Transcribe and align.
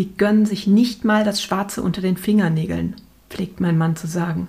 die 0.00 0.16
gönnen 0.16 0.46
sich 0.46 0.66
nicht 0.66 1.04
mal 1.04 1.24
das 1.24 1.42
Schwarze 1.42 1.82
unter 1.82 2.00
den 2.00 2.16
Fingernägeln, 2.16 2.96
pflegt 3.28 3.60
mein 3.60 3.76
Mann 3.76 3.96
zu 3.96 4.06
sagen. 4.06 4.48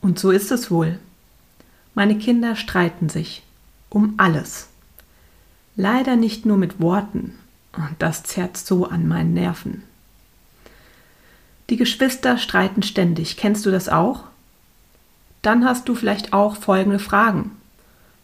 Und 0.00 0.18
so 0.18 0.32
ist 0.32 0.50
es 0.50 0.68
wohl. 0.68 0.98
Meine 1.94 2.18
Kinder 2.18 2.56
streiten 2.56 3.08
sich 3.08 3.44
um 3.88 4.14
alles. 4.16 4.66
Leider 5.76 6.16
nicht 6.16 6.44
nur 6.44 6.56
mit 6.56 6.80
Worten, 6.80 7.38
und 7.72 7.94
das 8.00 8.24
zerrt 8.24 8.56
so 8.56 8.84
an 8.84 9.06
meinen 9.06 9.32
Nerven. 9.32 9.84
Die 11.70 11.76
Geschwister 11.76 12.36
streiten 12.36 12.82
ständig. 12.82 13.36
Kennst 13.36 13.64
du 13.64 13.70
das 13.70 13.88
auch? 13.88 14.24
Dann 15.40 15.64
hast 15.64 15.88
du 15.88 15.94
vielleicht 15.94 16.32
auch 16.32 16.56
folgende 16.56 16.98
Fragen. 16.98 17.52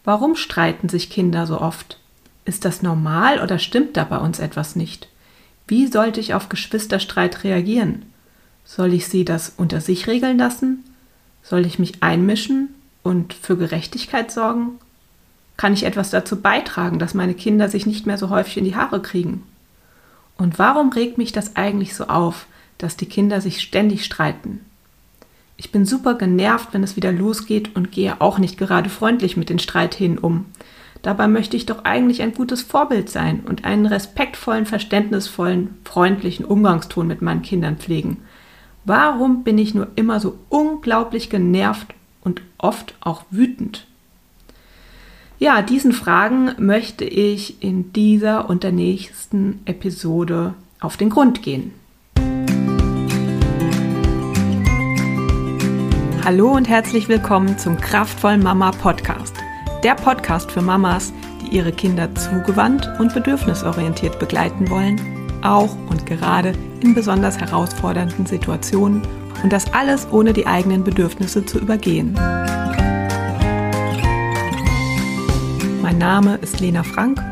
Warum 0.02 0.34
streiten 0.34 0.88
sich 0.88 1.10
Kinder 1.10 1.46
so 1.46 1.60
oft? 1.60 2.00
Ist 2.44 2.64
das 2.64 2.82
normal 2.82 3.40
oder 3.40 3.60
stimmt 3.60 3.96
da 3.96 4.02
bei 4.02 4.18
uns 4.18 4.40
etwas 4.40 4.74
nicht? 4.74 5.06
Wie 5.66 5.86
sollte 5.86 6.20
ich 6.20 6.34
auf 6.34 6.48
Geschwisterstreit 6.48 7.44
reagieren? 7.44 8.02
Soll 8.64 8.92
ich 8.92 9.08
sie 9.08 9.24
das 9.24 9.52
unter 9.56 9.80
sich 9.80 10.06
regeln 10.06 10.38
lassen? 10.38 10.84
Soll 11.42 11.66
ich 11.66 11.78
mich 11.78 12.02
einmischen 12.02 12.74
und 13.02 13.34
für 13.34 13.56
Gerechtigkeit 13.56 14.30
sorgen? 14.30 14.78
Kann 15.56 15.72
ich 15.72 15.84
etwas 15.84 16.10
dazu 16.10 16.40
beitragen, 16.40 16.98
dass 16.98 17.14
meine 17.14 17.34
Kinder 17.34 17.68
sich 17.68 17.86
nicht 17.86 18.06
mehr 18.06 18.18
so 18.18 18.30
häufig 18.30 18.56
in 18.56 18.64
die 18.64 18.76
Haare 18.76 19.00
kriegen? 19.00 19.42
Und 20.36 20.58
warum 20.58 20.90
regt 20.90 21.16
mich 21.18 21.32
das 21.32 21.56
eigentlich 21.56 21.94
so 21.94 22.08
auf, 22.08 22.46
dass 22.78 22.96
die 22.96 23.06
Kinder 23.06 23.40
sich 23.40 23.60
ständig 23.60 24.04
streiten? 24.04 24.60
Ich 25.56 25.70
bin 25.70 25.86
super 25.86 26.14
genervt, 26.14 26.70
wenn 26.72 26.82
es 26.82 26.96
wieder 26.96 27.12
losgeht 27.12 27.76
und 27.76 27.92
gehe 27.92 28.20
auch 28.20 28.38
nicht 28.38 28.58
gerade 28.58 28.90
freundlich 28.90 29.36
mit 29.36 29.48
den 29.48 29.60
Streithähnen 29.60 30.18
um. 30.18 30.46
Dabei 31.04 31.28
möchte 31.28 31.54
ich 31.58 31.66
doch 31.66 31.84
eigentlich 31.84 32.22
ein 32.22 32.32
gutes 32.32 32.62
Vorbild 32.62 33.10
sein 33.10 33.40
und 33.46 33.66
einen 33.66 33.84
respektvollen, 33.84 34.64
verständnisvollen, 34.64 35.76
freundlichen 35.84 36.46
Umgangston 36.46 37.06
mit 37.06 37.20
meinen 37.20 37.42
Kindern 37.42 37.76
pflegen. 37.76 38.22
Warum 38.86 39.44
bin 39.44 39.58
ich 39.58 39.74
nur 39.74 39.88
immer 39.96 40.18
so 40.18 40.38
unglaublich 40.48 41.28
genervt 41.28 41.94
und 42.22 42.40
oft 42.56 42.94
auch 43.00 43.24
wütend? 43.30 43.86
Ja, 45.38 45.60
diesen 45.60 45.92
Fragen 45.92 46.52
möchte 46.56 47.04
ich 47.04 47.62
in 47.62 47.92
dieser 47.92 48.48
und 48.48 48.62
der 48.62 48.72
nächsten 48.72 49.60
Episode 49.66 50.54
auf 50.80 50.96
den 50.96 51.10
Grund 51.10 51.42
gehen. 51.42 51.72
Hallo 56.24 56.52
und 56.52 56.66
herzlich 56.66 57.08
willkommen 57.08 57.58
zum 57.58 57.76
Kraftvoll 57.76 58.38
Mama 58.38 58.70
Podcast. 58.70 59.43
Der 59.84 59.94
Podcast 59.96 60.50
für 60.50 60.62
Mamas, 60.62 61.12
die 61.42 61.54
ihre 61.54 61.70
Kinder 61.70 62.08
zugewandt 62.14 62.90
und 62.98 63.12
bedürfnisorientiert 63.12 64.18
begleiten 64.18 64.70
wollen, 64.70 64.98
auch 65.42 65.76
und 65.90 66.06
gerade 66.06 66.54
in 66.80 66.94
besonders 66.94 67.36
herausfordernden 67.36 68.24
Situationen 68.24 69.02
und 69.42 69.52
das 69.52 69.70
alles 69.74 70.08
ohne 70.10 70.32
die 70.32 70.46
eigenen 70.46 70.84
Bedürfnisse 70.84 71.44
zu 71.44 71.58
übergehen. 71.58 72.14
Mein 75.82 75.98
Name 75.98 76.36
ist 76.36 76.60
Lena 76.60 76.82
Frank 76.82 77.22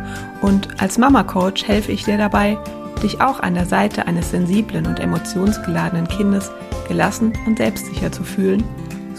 und 0.42 0.78
als 0.78 0.98
Mama 0.98 1.22
Coach 1.22 1.66
helfe 1.66 1.90
ich 1.90 2.04
dir 2.04 2.18
dabei, 2.18 2.58
dich 3.02 3.22
auch 3.22 3.40
an 3.40 3.54
der 3.54 3.64
Seite 3.64 4.06
eines 4.06 4.30
sensiblen 4.30 4.86
und 4.86 5.00
emotionsgeladenen 5.00 6.06
Kindes 6.06 6.50
gelassen 6.86 7.32
und 7.46 7.56
selbstsicher 7.56 8.12
zu 8.12 8.24
fühlen, 8.24 8.62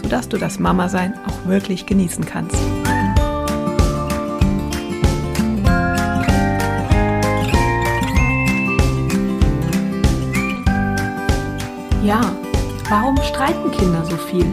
sodass 0.00 0.28
du 0.28 0.38
das 0.38 0.60
Mama-Sein 0.60 1.14
auch 1.26 1.48
wirklich 1.48 1.84
genießen 1.84 2.24
kannst. 2.24 2.56
Ja, 12.04 12.20
warum 12.90 13.16
streiten 13.16 13.70
Kinder 13.70 14.04
so 14.04 14.16
viel? 14.16 14.44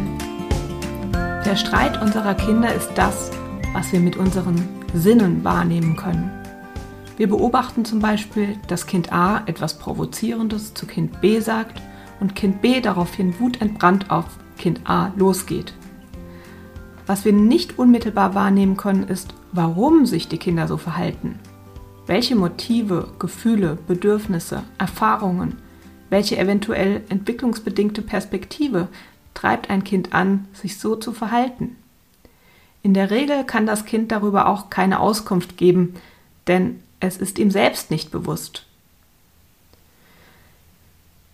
Der 1.45 1.57
Streit 1.57 2.01
unserer 2.01 2.33
Kinder 2.33 2.73
ist 2.73 2.89
das, 2.95 3.29
was 3.73 3.91
wir 3.91 3.99
mit 3.99 4.15
unseren 4.15 4.55
Sinnen 4.93 5.43
wahrnehmen 5.43 5.97
können. 5.97 6.31
Wir 7.17 7.27
beobachten 7.27 7.83
zum 7.83 7.99
Beispiel, 7.99 8.57
dass 8.69 8.87
Kind 8.87 9.11
A 9.11 9.43
etwas 9.47 9.77
Provozierendes 9.77 10.73
zu 10.73 10.85
Kind 10.85 11.19
B 11.19 11.41
sagt 11.41 11.81
und 12.21 12.37
Kind 12.37 12.61
B 12.61 12.79
daraufhin 12.79 13.37
wutentbrannt 13.37 14.11
auf 14.11 14.27
Kind 14.57 14.79
A 14.85 15.11
losgeht. 15.17 15.73
Was 17.05 17.25
wir 17.25 17.33
nicht 17.33 17.77
unmittelbar 17.77 18.33
wahrnehmen 18.33 18.77
können, 18.77 19.03
ist, 19.03 19.33
warum 19.51 20.05
sich 20.05 20.29
die 20.29 20.37
Kinder 20.37 20.69
so 20.69 20.77
verhalten. 20.77 21.37
Welche 22.07 22.37
Motive, 22.37 23.09
Gefühle, 23.19 23.77
Bedürfnisse, 23.87 24.63
Erfahrungen, 24.77 25.57
welche 26.11 26.37
eventuell 26.37 27.01
entwicklungsbedingte 27.07 28.01
Perspektive 28.01 28.89
treibt 29.33 29.69
ein 29.69 29.85
Kind 29.85 30.13
an, 30.13 30.45
sich 30.53 30.77
so 30.77 30.97
zu 30.97 31.13
verhalten? 31.13 31.77
In 32.83 32.93
der 32.93 33.09
Regel 33.11 33.45
kann 33.45 33.65
das 33.65 33.85
Kind 33.85 34.11
darüber 34.11 34.47
auch 34.47 34.69
keine 34.69 34.99
Auskunft 34.99 35.55
geben, 35.55 35.95
denn 36.47 36.81
es 36.99 37.17
ist 37.17 37.39
ihm 37.39 37.49
selbst 37.49 37.91
nicht 37.91 38.11
bewusst. 38.11 38.65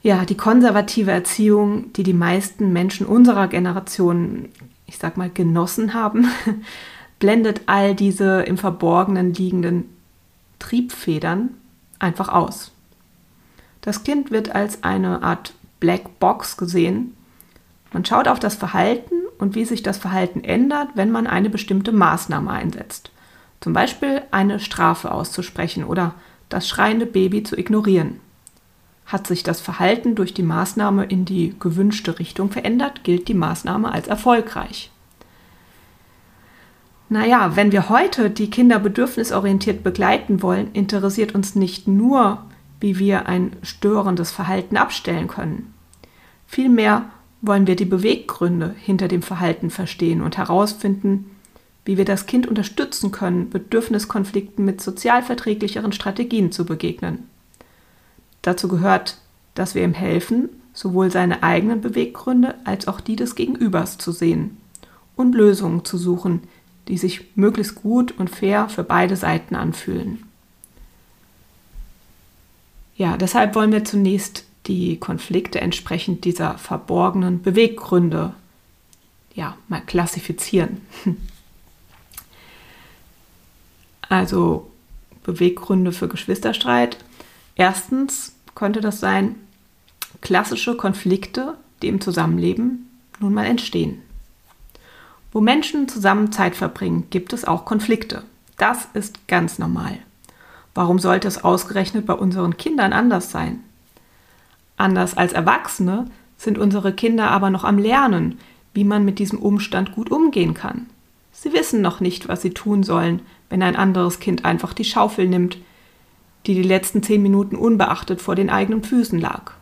Ja, 0.04 0.26
die 0.26 0.38
konservative 0.38 1.12
Erziehung, 1.12 1.92
die 1.94 2.04
die 2.04 2.14
meisten 2.14 2.72
Menschen 2.72 3.08
unserer 3.08 3.48
Generation, 3.48 4.50
ich 4.86 5.00
sag 5.00 5.18
mal, 5.18 5.32
genossen 5.32 5.96
haben, 5.96 6.28
blendet 7.20 7.62
all 7.66 7.96
diese 7.96 8.44
im 8.44 8.60
Verborgenen 8.60 9.34
liegenden 9.34 9.86
Triebfedern 10.60 11.50
einfach 11.98 12.30
aus. 12.30 12.72
Das 13.88 14.04
Kind 14.04 14.32
wird 14.32 14.54
als 14.54 14.84
eine 14.84 15.24
Art 15.24 15.54
Black 15.80 16.20
Box 16.20 16.58
gesehen. 16.58 17.16
Man 17.94 18.04
schaut 18.04 18.28
auf 18.28 18.38
das 18.38 18.56
Verhalten 18.56 19.16
und 19.40 19.56
wie 19.56 19.64
sich 19.64 19.82
das 19.82 19.98
Verhalten 19.98 20.44
ändert, 20.44 20.90
wenn 20.96 21.10
man 21.10 21.26
eine 21.26 21.50
bestimmte 21.50 21.94
Maßnahme 21.94 22.52
einsetzt. 22.52 23.12
Zum 23.62 23.72
Beispiel 23.72 24.24
eine 24.30 24.60
Strafe 24.60 25.10
auszusprechen 25.10 25.86
oder 25.86 26.16
das 26.50 26.68
schreiende 26.68 27.06
Baby 27.06 27.44
zu 27.44 27.58
ignorieren. 27.58 28.20
Hat 29.06 29.26
sich 29.26 29.44
das 29.44 29.62
Verhalten 29.62 30.16
durch 30.16 30.34
die 30.34 30.44
Maßnahme 30.44 31.06
in 31.06 31.24
die 31.24 31.56
gewünschte 31.58 32.20
Richtung 32.20 32.52
verändert, 32.52 33.06
gilt 33.06 33.30
die 33.30 33.36
Maßnahme 33.36 33.90
als 33.90 34.10
erfolgreich. 34.10 34.92
Naja, 37.08 37.56
wenn 37.56 37.72
wir 37.72 37.88
heute 37.88 38.32
die 38.32 38.50
Kinder 38.50 38.80
bedürfnisorientiert 38.80 39.82
begleiten 39.82 40.42
wollen, 40.42 40.74
interessiert 40.74 41.34
uns 41.34 41.56
nicht 41.56 41.88
nur, 41.88 42.44
wie 42.80 43.00
wir 43.00 43.28
ein 43.28 43.56
störendes 43.64 44.32
Verhalten 44.32 44.78
abstellen 44.78 45.28
können. 45.28 45.74
Vielmehr 46.46 47.10
wollen 47.42 47.68
wir 47.68 47.76
die 47.76 47.86
Beweggründe 47.86 48.76
hinter 48.78 49.08
dem 49.08 49.22
Verhalten 49.22 49.70
verstehen 49.70 50.22
und 50.22 50.38
herausfinden, 50.38 51.32
wie 51.86 51.98
wir 51.98 52.06
das 52.06 52.26
Kind 52.26 52.48
unterstützen 52.48 53.12
können, 53.12 53.50
Bedürfniskonflikten 53.50 54.66
mit 54.66 54.82
sozialverträglicheren 54.82 55.94
Strategien 55.94 56.52
zu 56.52 56.66
begegnen. 56.66 57.30
Dazu 58.42 58.68
gehört, 58.68 59.18
dass 59.56 59.74
wir 59.74 59.84
ihm 59.84 59.94
helfen, 59.94 60.50
sowohl 60.74 61.12
seine 61.12 61.44
eigenen 61.44 61.82
Beweggründe 61.82 62.56
als 62.66 62.88
auch 62.88 63.02
die 63.02 63.16
des 63.16 63.36
Gegenübers 63.36 63.98
zu 63.98 64.12
sehen 64.12 64.58
und 65.16 65.34
Lösungen 65.34 65.86
zu 65.86 65.98
suchen, 65.98 66.42
die 66.88 66.98
sich 66.98 67.36
möglichst 67.36 67.76
gut 67.76 68.14
und 68.18 68.30
fair 68.30 68.70
für 68.70 68.84
beide 68.84 69.16
Seiten 69.16 69.56
anfühlen. 69.56 70.27
Ja, 72.98 73.16
deshalb 73.16 73.56
wollen 73.56 73.72
wir 73.72 73.86
zunächst 73.86 74.44
die 74.66 74.98
Konflikte 74.98 75.62
entsprechend 75.62 76.26
dieser 76.26 76.58
verborgenen 76.58 77.42
Beweggründe 77.42 78.34
ja, 79.34 79.56
mal 79.68 79.82
klassifizieren. 79.82 80.82
Also 84.10 84.72
Beweggründe 85.24 85.92
für 85.92 86.08
Geschwisterstreit. 86.08 86.98
Erstens 87.56 88.34
könnte 88.56 88.80
das 88.80 89.02
sein, 89.02 89.36
klassische 90.22 90.78
Konflikte, 90.78 91.56
die 91.82 91.90
im 91.90 92.00
Zusammenleben 92.00 92.90
nun 93.20 93.34
mal 93.34 93.46
entstehen. 93.46 94.02
Wo 95.34 95.42
Menschen 95.42 95.90
zusammen 95.90 96.32
Zeit 96.32 96.56
verbringen, 96.56 97.08
gibt 97.10 97.34
es 97.34 97.44
auch 97.44 97.66
Konflikte. 97.66 98.24
Das 98.56 98.88
ist 98.94 99.28
ganz 99.28 99.60
normal. 99.60 100.00
Warum 100.78 101.00
sollte 101.00 101.28
es 101.28 101.44
ausgerechnet 101.44 102.06
bei 102.06 102.14
unseren 102.14 102.56
Kindern 102.56 102.94
anders 102.94 103.32
sein? 103.32 103.64
Anders 104.76 105.18
als 105.18 105.34
Erwachsene 105.34 106.06
sind 106.38 106.60
unsere 106.60 106.94
Kinder 106.94 107.32
aber 107.32 107.50
noch 107.50 107.64
am 107.64 107.80
Lernen, 107.80 108.38
wie 108.76 108.84
man 108.84 109.04
mit 109.04 109.18
diesem 109.18 109.40
Umstand 109.40 109.94
gut 109.94 110.12
umgehen 110.12 110.54
kann. 110.54 110.86
Sie 111.32 111.52
wissen 111.52 111.82
noch 111.82 112.00
nicht, 112.00 112.28
was 112.28 112.44
sie 112.44 112.52
tun 112.52 112.84
sollen, 112.84 113.24
wenn 113.50 113.64
ein 113.64 113.76
anderes 113.76 114.20
Kind 114.20 114.46
einfach 114.46 114.74
die 114.74 114.84
Schaufel 114.84 115.28
nimmt, 115.28 115.58
die 116.46 116.54
die 116.54 116.62
letzten 116.62 117.02
zehn 117.02 117.24
Minuten 117.24 117.56
unbeachtet 117.56 118.22
vor 118.22 118.36
den 118.36 118.52
eigenen 118.52 118.84
Füßen 118.84 119.18
lag. 119.20 119.54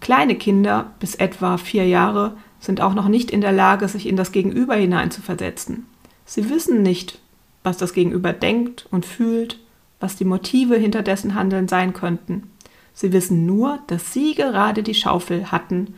Kleine 0.00 0.36
Kinder 0.36 0.92
bis 1.00 1.16
etwa 1.16 1.58
vier 1.58 1.86
Jahre 1.86 2.38
sind 2.60 2.80
auch 2.80 2.94
noch 2.94 3.08
nicht 3.08 3.30
in 3.30 3.42
der 3.42 3.52
Lage, 3.52 3.86
sich 3.88 4.08
in 4.08 4.16
das 4.16 4.32
Gegenüber 4.32 4.74
hineinzuversetzen. 4.74 5.84
Sie 6.24 6.48
wissen 6.48 6.80
nicht, 6.80 7.18
was 7.62 7.76
das 7.76 7.92
Gegenüber 7.92 8.32
denkt 8.32 8.86
und 8.90 9.04
fühlt, 9.04 9.58
was 10.02 10.16
die 10.16 10.24
Motive 10.24 10.76
hinter 10.76 11.02
dessen 11.02 11.34
Handeln 11.34 11.68
sein 11.68 11.92
könnten. 11.92 12.50
Sie 12.92 13.12
wissen 13.12 13.46
nur, 13.46 13.78
dass 13.86 14.12
Sie 14.12 14.34
gerade 14.34 14.82
die 14.82 14.94
Schaufel 14.94 15.50
hatten, 15.50 15.94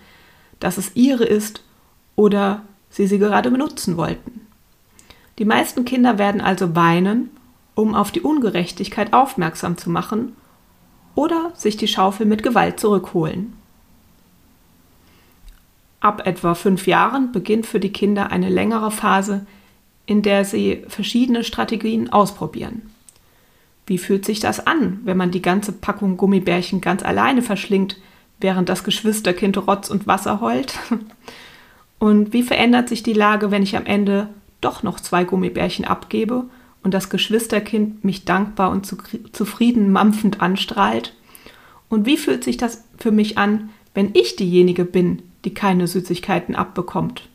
dass 0.61 0.79
es 0.79 0.95
Ihre 0.95 1.25
ist 1.25 1.63
oder 2.15 2.63
Sie 2.91 3.09
sie 3.09 3.19
gerade 3.19 3.51
benutzen 3.51 3.97
wollten. 3.97 4.47
Die 5.41 5.45
meisten 5.45 5.85
Kinder 5.85 6.17
werden 6.17 6.41
also 6.41 6.77
weinen, 6.77 7.31
um 7.75 7.97
auf 7.97 8.13
die 8.13 8.21
Ungerechtigkeit 8.21 9.13
aufmerksam 9.13 9.77
zu 9.77 9.91
machen 9.91 10.37
oder 11.17 11.51
sich 11.55 11.77
die 11.77 11.89
Schaufel 11.89 12.25
mit 12.25 12.45
Gewalt 12.45 12.79
zurückholen. 12.79 13.55
Ab 15.99 16.25
etwa 16.25 16.55
fünf 16.55 16.87
Jahren 16.87 17.33
beginnt 17.33 17.67
für 17.67 17.81
die 17.81 17.93
Kinder 17.93 18.31
eine 18.31 18.49
längere 18.49 18.93
Phase, 18.93 19.45
in 20.07 20.23
der 20.23 20.45
sie 20.45 20.85
verschiedene 20.87 21.43
Strategien 21.43 22.13
ausprobieren. 22.13 22.94
Wie 23.87 23.99
fühlt 23.99 24.25
sich 24.25 24.41
das 24.41 24.67
an, 24.67 25.01
wenn 25.05 25.17
man 25.17 25.31
die 25.31 25.43
ganze 25.43 25.73
Packung 25.73 26.17
Gummibärchen 26.17 26.81
ganz 26.81 27.03
alleine 27.03 27.43
verschlingt, 27.43 27.99
während 28.41 28.69
das 28.69 28.85
Geschwisterkind 28.85 29.67
Rotz 29.67 29.91
und 29.91 30.07
Wasser 30.07 30.41
heult? 30.41 30.79
Und 32.01 32.35
wie 32.35 32.43
verändert 32.43 32.91
sich 32.91 33.03
die 33.03 33.15
Lage, 33.15 33.51
wenn 33.51 33.63
ich 33.63 33.79
am 33.79 33.87
Ende 33.87 34.29
doch 34.61 34.83
noch 34.83 35.01
zwei 35.01 35.25
Gummibärchen 35.25 35.87
abgebe 35.87 36.45
und 36.83 36.93
das 36.93 37.09
Geschwisterkind 37.09 38.05
mich 38.05 38.27
dankbar 38.27 38.71
und 38.73 38.85
zufrieden 39.33 39.91
mampfend 39.91 40.43
anstrahlt? 40.43 41.15
Und 41.89 42.05
wie 42.05 42.19
fühlt 42.19 42.45
sich 42.45 42.59
das 42.59 42.85
für 42.99 43.11
mich 43.11 43.39
an, 43.39 43.71
wenn 43.95 44.11
ich 44.13 44.37
diejenige 44.37 44.85
bin, 44.85 45.23
die 45.47 45.55
keine 45.55 45.87
Süßigkeiten 45.87 46.55
abbekommt? 46.55 47.29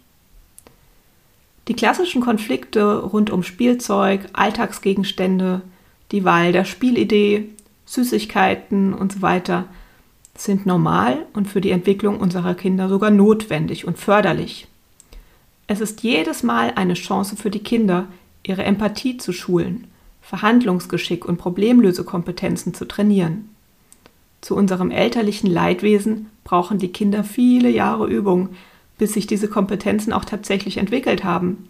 Die 1.67 1.75
klassischen 1.75 2.21
Konflikte 2.21 2.97
rund 2.97 3.29
um 3.29 3.41
Spielzeug, 3.41 4.21
Alltagsgegenstände, 4.33 5.61
die 6.11 6.23
Wahl 6.23 6.51
der 6.51 6.65
Spielidee, 6.65 7.49
Süßigkeiten 7.85 8.93
und 8.93 9.13
so 9.13 9.21
weiter 9.21 9.65
sind 10.35 10.65
normal 10.65 11.25
und 11.33 11.47
für 11.47 11.61
die 11.61 11.71
Entwicklung 11.71 12.19
unserer 12.19 12.55
Kinder 12.55 12.87
sogar 12.87 13.11
notwendig 13.11 13.85
und 13.85 13.97
förderlich. 13.97 14.67
Es 15.67 15.81
ist 15.81 16.01
jedes 16.01 16.43
Mal 16.43 16.73
eine 16.75 16.93
Chance 16.93 17.35
für 17.35 17.49
die 17.49 17.63
Kinder, 17.63 18.07
ihre 18.43 18.63
Empathie 18.63 19.17
zu 19.17 19.33
schulen, 19.33 19.87
Verhandlungsgeschick 20.21 21.25
und 21.25 21.37
Problemlösekompetenzen 21.37 22.73
zu 22.73 22.85
trainieren. 22.85 23.49
Zu 24.41 24.55
unserem 24.55 24.91
elterlichen 24.91 25.49
Leidwesen 25.49 26.27
brauchen 26.43 26.77
die 26.77 26.91
Kinder 26.91 27.23
viele 27.23 27.69
Jahre 27.69 28.07
Übung, 28.07 28.49
bis 28.97 29.13
sich 29.13 29.27
diese 29.27 29.47
Kompetenzen 29.47 30.13
auch 30.13 30.25
tatsächlich 30.25 30.77
entwickelt 30.77 31.23
haben. 31.23 31.67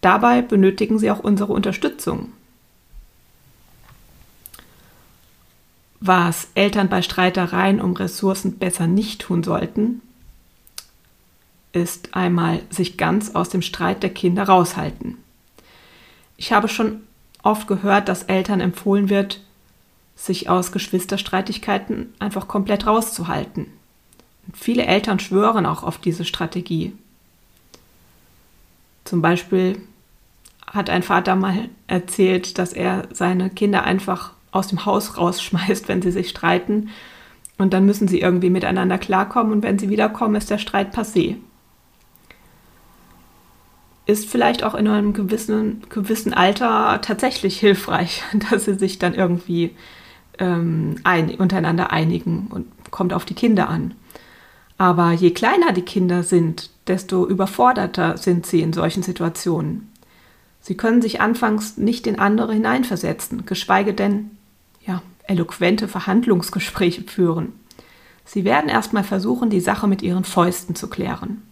Dabei 0.00 0.42
benötigen 0.42 0.98
sie 0.98 1.10
auch 1.10 1.20
unsere 1.20 1.52
Unterstützung. 1.52 2.32
Was 6.00 6.48
Eltern 6.54 6.88
bei 6.88 7.02
Streitereien 7.02 7.80
um 7.80 7.94
Ressourcen 7.94 8.58
besser 8.58 8.86
nicht 8.86 9.22
tun 9.22 9.42
sollten, 9.42 10.02
ist 11.72 12.14
einmal 12.14 12.62
sich 12.70 12.96
ganz 12.96 13.34
aus 13.34 13.48
dem 13.48 13.62
Streit 13.62 14.02
der 14.02 14.10
Kinder 14.10 14.44
raushalten. 14.44 15.16
Ich 16.36 16.52
habe 16.52 16.68
schon 16.68 17.00
oft 17.42 17.66
gehört, 17.66 18.08
dass 18.08 18.24
Eltern 18.24 18.60
empfohlen 18.60 19.08
wird, 19.08 19.40
sich 20.16 20.48
aus 20.48 20.72
Geschwisterstreitigkeiten 20.72 22.14
einfach 22.18 22.48
komplett 22.48 22.86
rauszuhalten. 22.86 23.66
Viele 24.54 24.86
Eltern 24.86 25.18
schwören 25.18 25.66
auch 25.66 25.82
auf 25.82 25.98
diese 25.98 26.24
Strategie. 26.24 26.92
Zum 29.04 29.22
Beispiel 29.22 29.80
hat 30.66 30.90
ein 30.90 31.02
Vater 31.02 31.36
mal 31.36 31.68
erzählt, 31.86 32.58
dass 32.58 32.72
er 32.72 33.08
seine 33.12 33.50
Kinder 33.50 33.84
einfach 33.84 34.32
aus 34.56 34.68
dem 34.68 34.84
Haus 34.84 35.16
rausschmeißt, 35.16 35.88
wenn 35.88 36.02
sie 36.02 36.10
sich 36.10 36.30
streiten. 36.30 36.90
Und 37.58 37.72
dann 37.72 37.86
müssen 37.86 38.08
sie 38.08 38.20
irgendwie 38.20 38.50
miteinander 38.50 38.98
klarkommen 38.98 39.52
und 39.52 39.62
wenn 39.62 39.78
sie 39.78 39.88
wiederkommen, 39.88 40.34
ist 40.34 40.50
der 40.50 40.58
Streit 40.58 40.94
passé. 40.94 41.36
Ist 44.04 44.28
vielleicht 44.28 44.62
auch 44.62 44.74
in 44.74 44.86
einem 44.86 45.14
gewissen, 45.14 45.82
gewissen 45.88 46.34
Alter 46.34 47.00
tatsächlich 47.00 47.58
hilfreich, 47.58 48.22
dass 48.50 48.66
sie 48.66 48.74
sich 48.74 48.98
dann 48.98 49.14
irgendwie 49.14 49.74
ähm, 50.38 50.96
ein, 51.04 51.34
untereinander 51.36 51.92
einigen 51.92 52.48
und 52.50 52.66
kommt 52.90 53.12
auf 53.12 53.24
die 53.24 53.34
Kinder 53.34 53.68
an. 53.68 53.94
Aber 54.78 55.12
je 55.12 55.30
kleiner 55.30 55.72
die 55.72 55.82
Kinder 55.82 56.22
sind, 56.22 56.70
desto 56.86 57.26
überforderter 57.26 58.18
sind 58.18 58.46
sie 58.46 58.60
in 58.60 58.72
solchen 58.72 59.02
Situationen. 59.02 59.90
Sie 60.60 60.76
können 60.76 61.00
sich 61.00 61.20
anfangs 61.20 61.76
nicht 61.78 62.06
in 62.06 62.18
andere 62.18 62.52
hineinversetzen, 62.52 63.46
geschweige 63.46 63.94
denn 63.94 64.35
eloquente 65.28 65.88
Verhandlungsgespräche 65.88 67.02
führen. 67.02 67.52
Sie 68.24 68.44
werden 68.44 68.68
erstmal 68.68 69.04
versuchen, 69.04 69.50
die 69.50 69.60
Sache 69.60 69.86
mit 69.86 70.02
ihren 70.02 70.24
Fäusten 70.24 70.74
zu 70.74 70.88
klären. 70.88 71.42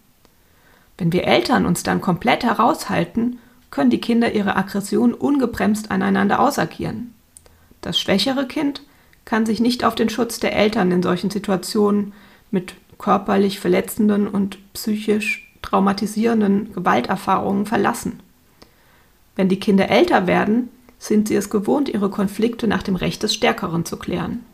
Wenn 0.97 1.11
wir 1.11 1.25
Eltern 1.25 1.65
uns 1.65 1.83
dann 1.83 2.01
komplett 2.01 2.43
heraushalten, 2.43 3.39
können 3.71 3.89
die 3.89 4.01
Kinder 4.01 4.33
ihre 4.33 4.55
Aggression 4.55 5.13
ungebremst 5.13 5.91
aneinander 5.91 6.39
ausagieren. 6.39 7.13
Das 7.81 7.99
schwächere 7.99 8.47
Kind 8.47 8.81
kann 9.25 9.45
sich 9.45 9.59
nicht 9.59 9.83
auf 9.83 9.95
den 9.95 10.09
Schutz 10.09 10.39
der 10.39 10.55
Eltern 10.55 10.91
in 10.91 11.03
solchen 11.03 11.29
Situationen 11.29 12.13
mit 12.51 12.75
körperlich 12.97 13.59
verletzenden 13.59 14.27
und 14.27 14.57
psychisch 14.73 15.51
traumatisierenden 15.61 16.73
Gewalterfahrungen 16.73 17.65
verlassen. 17.65 18.19
Wenn 19.35 19.49
die 19.49 19.59
Kinder 19.59 19.89
älter 19.89 20.27
werden, 20.27 20.69
sind 20.97 21.27
sie 21.27 21.35
es 21.35 21.49
gewohnt, 21.49 21.89
ihre 21.89 22.09
Konflikte 22.09 22.67
nach 22.67 22.83
dem 22.83 22.95
Recht 22.95 23.23
des 23.23 23.33
Stärkeren 23.33 23.85
zu 23.85 23.97
klären. 23.97 24.45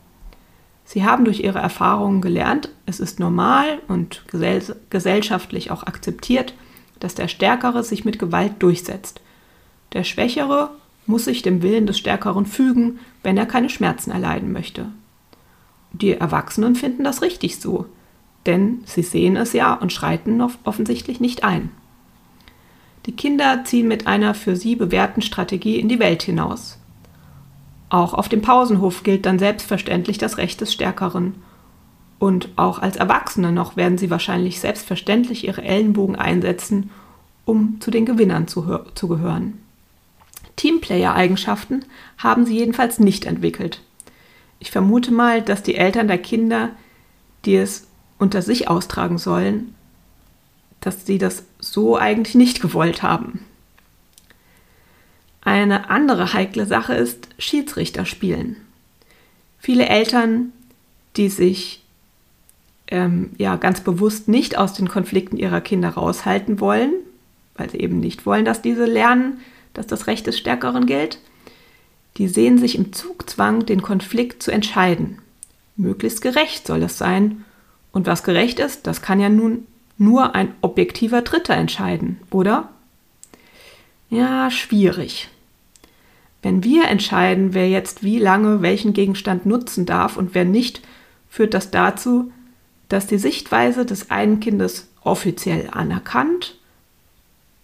Sie 0.84 1.04
haben 1.04 1.24
durch 1.24 1.40
ihre 1.40 1.60
Erfahrungen 1.60 2.20
gelernt, 2.20 2.70
es 2.86 3.00
ist 3.00 3.20
normal 3.20 3.78
und 3.88 4.24
gesell 4.28 4.62
gesellschaftlich 4.90 5.70
auch 5.70 5.84
akzeptiert, 5.84 6.54
dass 7.00 7.14
der 7.14 7.28
Stärkere 7.28 7.82
sich 7.82 8.04
mit 8.04 8.18
Gewalt 8.18 8.54
durchsetzt. 8.60 9.20
Der 9.92 10.04
Schwächere 10.04 10.70
muss 11.06 11.24
sich 11.24 11.42
dem 11.42 11.62
Willen 11.62 11.86
des 11.86 11.98
Stärkeren 11.98 12.46
fügen, 12.46 13.00
wenn 13.22 13.36
er 13.36 13.46
keine 13.46 13.70
Schmerzen 13.70 14.10
erleiden 14.10 14.52
möchte. 14.52 14.86
Die 15.92 16.12
Erwachsenen 16.12 16.74
finden 16.74 17.04
das 17.04 17.22
richtig 17.22 17.60
so, 17.60 17.86
denn 18.46 18.82
sie 18.86 19.02
sehen 19.02 19.36
es 19.36 19.52
ja 19.52 19.74
und 19.74 19.92
schreiten 19.92 20.40
offensichtlich 20.64 21.20
nicht 21.20 21.44
ein. 21.44 21.70
Die 23.06 23.12
Kinder 23.12 23.64
ziehen 23.64 23.88
mit 23.88 24.06
einer 24.06 24.34
für 24.34 24.56
sie 24.56 24.76
bewährten 24.76 25.22
Strategie 25.22 25.78
in 25.78 25.88
die 25.88 25.98
Welt 25.98 26.22
hinaus. 26.22 26.78
Auch 27.88 28.14
auf 28.14 28.28
dem 28.28 28.42
Pausenhof 28.42 29.02
gilt 29.02 29.26
dann 29.26 29.38
selbstverständlich 29.38 30.18
das 30.18 30.38
Recht 30.38 30.60
des 30.60 30.72
Stärkeren. 30.72 31.34
Und 32.18 32.48
auch 32.56 32.78
als 32.78 32.96
Erwachsene 32.96 33.52
noch 33.52 33.76
werden 33.76 33.98
sie 33.98 34.10
wahrscheinlich 34.10 34.60
selbstverständlich 34.60 35.44
ihre 35.44 35.62
Ellenbogen 35.62 36.16
einsetzen, 36.16 36.90
um 37.44 37.80
zu 37.80 37.90
den 37.90 38.06
Gewinnern 38.06 38.46
zu, 38.46 38.78
zu 38.94 39.08
gehören. 39.08 39.58
Teamplayer-Eigenschaften 40.56 41.84
haben 42.18 42.46
sie 42.46 42.56
jedenfalls 42.56 43.00
nicht 43.00 43.24
entwickelt. 43.24 43.82
Ich 44.60 44.70
vermute 44.70 45.10
mal, 45.10 45.42
dass 45.42 45.64
die 45.64 45.74
Eltern 45.74 46.06
der 46.06 46.18
Kinder, 46.18 46.70
die 47.44 47.56
es 47.56 47.88
unter 48.18 48.42
sich 48.42 48.68
austragen 48.68 49.18
sollen, 49.18 49.74
dass 50.82 51.06
sie 51.06 51.16
das 51.16 51.44
so 51.58 51.96
eigentlich 51.96 52.34
nicht 52.34 52.60
gewollt 52.60 53.02
haben. 53.02 53.40
Eine 55.40 55.88
andere 55.88 56.34
heikle 56.34 56.66
Sache 56.66 56.94
ist 56.94 57.28
Schiedsrichter 57.38 58.04
spielen. 58.04 58.56
Viele 59.58 59.86
Eltern, 59.86 60.52
die 61.16 61.28
sich 61.28 61.82
ähm, 62.88 63.30
ja 63.38 63.56
ganz 63.56 63.80
bewusst 63.80 64.28
nicht 64.28 64.58
aus 64.58 64.74
den 64.74 64.88
Konflikten 64.88 65.36
ihrer 65.36 65.60
Kinder 65.60 65.90
raushalten 65.90 66.60
wollen, 66.60 66.92
weil 67.56 67.70
sie 67.70 67.78
eben 67.78 68.00
nicht 68.00 68.26
wollen, 68.26 68.44
dass 68.44 68.60
diese 68.60 68.84
lernen, 68.84 69.40
dass 69.74 69.86
das 69.86 70.06
Recht 70.06 70.26
des 70.26 70.38
Stärkeren 70.38 70.86
gilt, 70.86 71.18
die 72.18 72.28
sehen 72.28 72.58
sich 72.58 72.76
im 72.76 72.92
Zugzwang, 72.92 73.66
den 73.66 73.82
Konflikt 73.82 74.42
zu 74.42 74.50
entscheiden. 74.50 75.18
Möglichst 75.76 76.22
gerecht 76.22 76.66
soll 76.66 76.82
es 76.82 76.98
sein. 76.98 77.44
Und 77.92 78.06
was 78.06 78.22
gerecht 78.22 78.58
ist, 78.58 78.86
das 78.86 79.00
kann 79.00 79.20
ja 79.20 79.28
nun 79.28 79.66
nur 80.02 80.34
ein 80.34 80.54
objektiver 80.60 81.22
Dritter 81.22 81.54
entscheiden, 81.54 82.20
oder? 82.30 82.68
Ja, 84.10 84.50
schwierig. 84.50 85.28
Wenn 86.42 86.64
wir 86.64 86.88
entscheiden, 86.88 87.54
wer 87.54 87.68
jetzt 87.68 88.02
wie 88.02 88.18
lange 88.18 88.62
welchen 88.62 88.92
Gegenstand 88.92 89.46
nutzen 89.46 89.86
darf 89.86 90.16
und 90.16 90.34
wer 90.34 90.44
nicht, 90.44 90.82
führt 91.28 91.54
das 91.54 91.70
dazu, 91.70 92.32
dass 92.88 93.06
die 93.06 93.18
Sichtweise 93.18 93.86
des 93.86 94.10
einen 94.10 94.40
Kindes 94.40 94.88
offiziell 95.02 95.70
anerkannt 95.70 96.58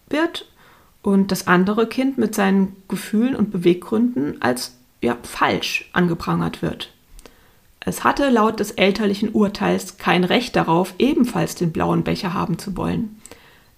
wird 0.08 0.50
und 1.02 1.32
das 1.32 1.46
andere 1.48 1.86
Kind 1.86 2.18
mit 2.18 2.34
seinen 2.34 2.76
Gefühlen 2.88 3.34
und 3.36 3.50
Beweggründen 3.50 4.40
als 4.40 4.76
ja, 5.02 5.16
falsch 5.22 5.90
angeprangert 5.92 6.62
wird. 6.62 6.92
Es 7.88 8.04
hatte 8.04 8.28
laut 8.28 8.60
des 8.60 8.72
elterlichen 8.72 9.30
Urteils 9.30 9.96
kein 9.96 10.24
Recht 10.24 10.54
darauf, 10.56 10.92
ebenfalls 10.98 11.54
den 11.54 11.72
blauen 11.72 12.04
Becher 12.04 12.34
haben 12.34 12.58
zu 12.58 12.76
wollen. 12.76 13.18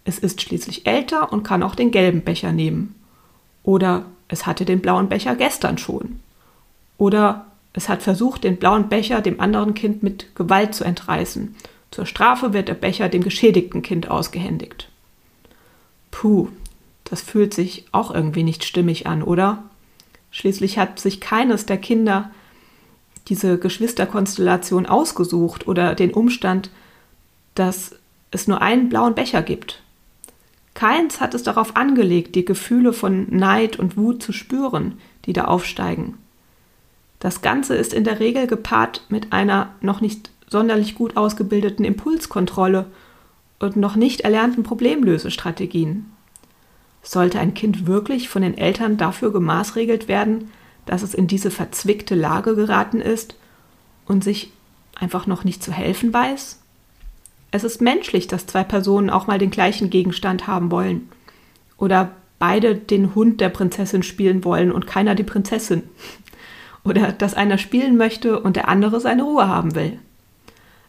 Es 0.04 0.18
ist 0.18 0.42
schließlich 0.42 0.84
älter 0.84 1.32
und 1.32 1.44
kann 1.44 1.62
auch 1.62 1.76
den 1.76 1.92
gelben 1.92 2.22
Becher 2.22 2.50
nehmen. 2.50 2.96
Oder 3.62 4.06
es 4.26 4.46
hatte 4.46 4.64
den 4.64 4.80
blauen 4.80 5.08
Becher 5.08 5.36
gestern 5.36 5.78
schon. 5.78 6.18
Oder 6.98 7.46
Es 7.72 7.88
hat 7.88 8.02
versucht, 8.02 8.42
den 8.42 8.56
blauen 8.56 8.88
Becher 8.88 9.20
dem 9.20 9.40
anderen 9.40 9.74
Kind 9.74 10.02
mit 10.02 10.34
Gewalt 10.34 10.74
zu 10.74 10.82
entreißen. 10.82 11.54
Zur 11.92 12.04
Strafe 12.04 12.52
wird 12.52 12.66
der 12.66 12.74
Becher 12.74 13.08
dem 13.08 13.22
geschädigten 13.22 13.80
Kind 13.80 14.10
ausgehändigt. 14.10 14.88
Puh, 16.10 16.48
das 17.04 17.22
fühlt 17.22 17.54
sich 17.54 17.84
auch 17.92 18.12
irgendwie 18.12 18.42
nicht 18.42 18.64
stimmig 18.64 19.06
an, 19.06 19.22
oder? 19.22 19.62
Schließlich 20.32 20.78
hat 20.78 20.98
sich 20.98 21.20
keines 21.20 21.64
der 21.64 21.78
Kinder 21.78 22.32
diese 23.28 23.58
Geschwisterkonstellation 23.58 24.86
ausgesucht 24.86 25.68
oder 25.68 25.94
den 25.94 26.12
Umstand, 26.12 26.70
dass 27.54 27.92
es 28.30 28.48
nur 28.48 28.62
einen 28.62 28.88
blauen 28.88 29.14
Becher 29.14 29.42
gibt. 29.42 29.82
Keins 30.74 31.20
hat 31.20 31.34
es 31.34 31.42
darauf 31.42 31.76
angelegt, 31.76 32.34
die 32.34 32.44
Gefühle 32.44 32.92
von 32.92 33.26
Neid 33.30 33.78
und 33.78 33.96
Wut 33.96 34.22
zu 34.22 34.32
spüren, 34.32 34.98
die 35.26 35.32
da 35.32 35.44
aufsteigen. 35.44 36.16
Das 37.18 37.42
Ganze 37.42 37.74
ist 37.74 37.92
in 37.92 38.04
der 38.04 38.18
Regel 38.18 38.46
gepaart 38.46 39.04
mit 39.08 39.32
einer 39.32 39.74
noch 39.80 40.00
nicht 40.00 40.30
sonderlich 40.48 40.94
gut 40.94 41.16
ausgebildeten 41.16 41.84
Impulskontrolle 41.84 42.86
und 43.58 43.76
noch 43.76 43.94
nicht 43.94 44.22
erlernten 44.22 44.62
Problemlösestrategien. 44.62 46.06
Sollte 47.02 47.38
ein 47.38 47.54
Kind 47.54 47.86
wirklich 47.86 48.28
von 48.28 48.42
den 48.42 48.56
Eltern 48.56 48.96
dafür 48.96 49.32
gemaßregelt 49.32 50.08
werden, 50.08 50.50
dass 50.90 51.02
es 51.02 51.14
in 51.14 51.28
diese 51.28 51.52
verzwickte 51.52 52.16
Lage 52.16 52.56
geraten 52.56 53.00
ist 53.00 53.36
und 54.06 54.24
sich 54.24 54.50
einfach 54.98 55.28
noch 55.28 55.44
nicht 55.44 55.62
zu 55.62 55.70
helfen 55.70 56.12
weiß? 56.12 56.58
Es 57.52 57.62
ist 57.62 57.80
menschlich, 57.80 58.26
dass 58.26 58.46
zwei 58.46 58.64
Personen 58.64 59.08
auch 59.08 59.28
mal 59.28 59.38
den 59.38 59.52
gleichen 59.52 59.88
Gegenstand 59.88 60.48
haben 60.48 60.72
wollen. 60.72 61.08
Oder 61.76 62.10
beide 62.40 62.74
den 62.74 63.14
Hund 63.14 63.40
der 63.40 63.50
Prinzessin 63.50 64.02
spielen 64.02 64.42
wollen 64.42 64.72
und 64.72 64.88
keiner 64.88 65.14
die 65.14 65.22
Prinzessin. 65.22 65.84
Oder 66.84 67.12
dass 67.12 67.34
einer 67.34 67.58
spielen 67.58 67.96
möchte 67.96 68.40
und 68.40 68.56
der 68.56 68.66
andere 68.66 68.98
seine 69.00 69.22
Ruhe 69.22 69.46
haben 69.46 69.76
will. 69.76 70.00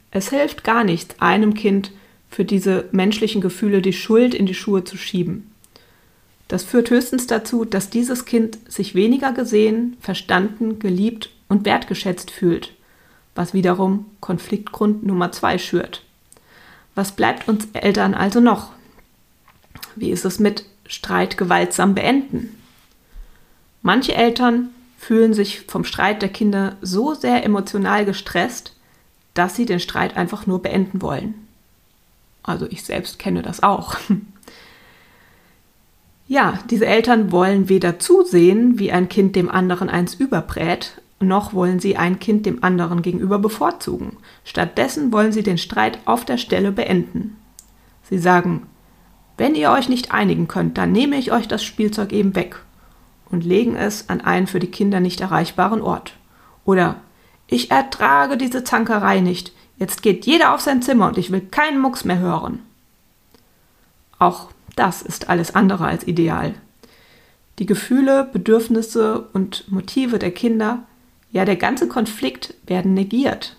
Es 0.10 0.32
hilft 0.32 0.64
gar 0.64 0.84
nicht, 0.84 1.22
einem 1.22 1.54
Kind 1.54 1.92
für 2.28 2.44
diese 2.44 2.86
menschlichen 2.92 3.40
Gefühle 3.40 3.84
die 3.84 3.94
Schuld 3.94 4.34
in 4.34 4.48
die 4.48 4.56
Schuhe 4.56 4.84
zu 4.84 4.98
schieben. 4.98 5.51
Das 6.52 6.66
führt 6.66 6.90
höchstens 6.90 7.28
dazu, 7.28 7.64
dass 7.64 7.90
dieses 7.90 8.26
Kind 8.26 8.60
sich 8.70 8.94
weniger 8.94 9.32
gesehen, 9.32 9.96
verstanden, 10.02 10.80
geliebt 10.80 11.30
und 11.48 11.64
wertgeschätzt 11.64 12.30
fühlt, 12.30 12.74
was 13.36 13.54
wiederum 13.54 14.08
Konfliktgrund 14.20 15.02
Nummer 15.06 15.32
zwei 15.32 15.58
schürt. 15.58 16.04
Was 16.94 17.14
bleibt 17.14 17.48
uns 17.48 17.70
Eltern 17.72 18.14
also 18.14 18.42
noch? 18.42 18.74
Wie 19.96 20.12
ist 20.12 20.26
es 20.26 20.40
mit 20.40 20.66
Streit 20.86 21.38
gewaltsam 21.38 21.96
beenden? 21.96 22.62
Manche 23.82 24.14
Eltern 24.14 24.72
fühlen 24.98 25.34
sich 25.34 25.62
vom 25.62 25.86
Streit 25.86 26.22
der 26.22 26.28
Kinder 26.28 26.76
so 26.82 27.14
sehr 27.14 27.46
emotional 27.46 28.04
gestresst, 28.04 28.76
dass 29.36 29.56
sie 29.56 29.66
den 29.66 29.80
Streit 29.80 30.18
einfach 30.18 30.48
nur 30.48 30.62
beenden 30.62 31.02
wollen. 31.02 31.48
Also 32.44 32.68
ich 32.70 32.84
selbst 32.84 33.20
kenne 33.20 33.42
das 33.42 33.64
auch. 33.64 33.96
Ja, 36.32 36.60
diese 36.70 36.86
Eltern 36.86 37.34
wollen 37.34 37.68
weder 37.68 38.00
zusehen, 38.00 38.80
wie 38.80 38.94
ein 38.94 39.10
Kind 39.10 39.36
dem 39.36 39.52
anderen 39.52 39.90
eins 39.90 40.14
überbrät, 40.14 41.02
noch 41.20 41.54
wollen 41.54 41.82
sie 41.82 41.98
ein 41.98 42.20
Kind 42.20 42.46
dem 42.46 42.64
anderen 42.64 43.02
gegenüber 43.02 43.38
bevorzugen. 43.38 44.16
Stattdessen 44.46 45.12
wollen 45.12 45.34
sie 45.34 45.44
den 45.44 45.58
Streit 45.58 46.00
auf 46.06 46.24
der 46.24 46.38
Stelle 46.38 46.72
beenden. 46.72 47.36
Sie 48.04 48.18
sagen, 48.18 48.66
wenn 49.36 49.56
ihr 49.56 49.72
euch 49.72 49.90
nicht 49.90 50.14
einigen 50.14 50.48
könnt, 50.48 50.78
dann 50.78 50.94
nehme 50.94 51.18
ich 51.18 51.34
euch 51.34 51.50
das 51.50 51.66
Spielzeug 51.66 52.14
eben 52.14 52.34
weg 52.34 52.62
und 53.30 53.44
legen 53.44 53.76
es 53.76 54.08
an 54.08 54.22
einen 54.22 54.48
für 54.48 54.62
die 54.62 54.72
Kinder 54.72 55.02
nicht 55.02 55.20
erreichbaren 55.20 55.82
Ort. 55.82 56.14
Oder 56.64 57.02
ich 57.48 57.72
ertrage 57.72 58.38
diese 58.38 58.64
Zankerei 58.64 59.20
nicht, 59.20 59.52
jetzt 59.76 60.02
geht 60.02 60.26
jeder 60.26 60.56
auf 60.56 60.62
sein 60.62 60.82
Zimmer 60.82 61.10
und 61.10 61.18
ich 61.18 61.30
will 61.30 61.42
keinen 61.42 61.82
Mucks 61.82 62.06
mehr 62.06 62.20
hören. 62.20 62.60
Auch 64.18 64.48
das 64.76 65.02
ist 65.02 65.30
alles 65.30 65.56
andere 65.56 65.86
als 65.86 66.08
ideal. 66.08 66.54
Die 67.60 67.66
Gefühle, 67.66 68.30
Bedürfnisse 68.32 69.28
und 69.34 69.70
Motive 69.72 70.20
der 70.20 70.32
Kinder, 70.32 70.84
ja 71.32 71.46
der 71.46 71.56
ganze 71.56 71.88
Konflikt 71.88 72.56
werden 72.66 72.94
negiert. 72.94 73.58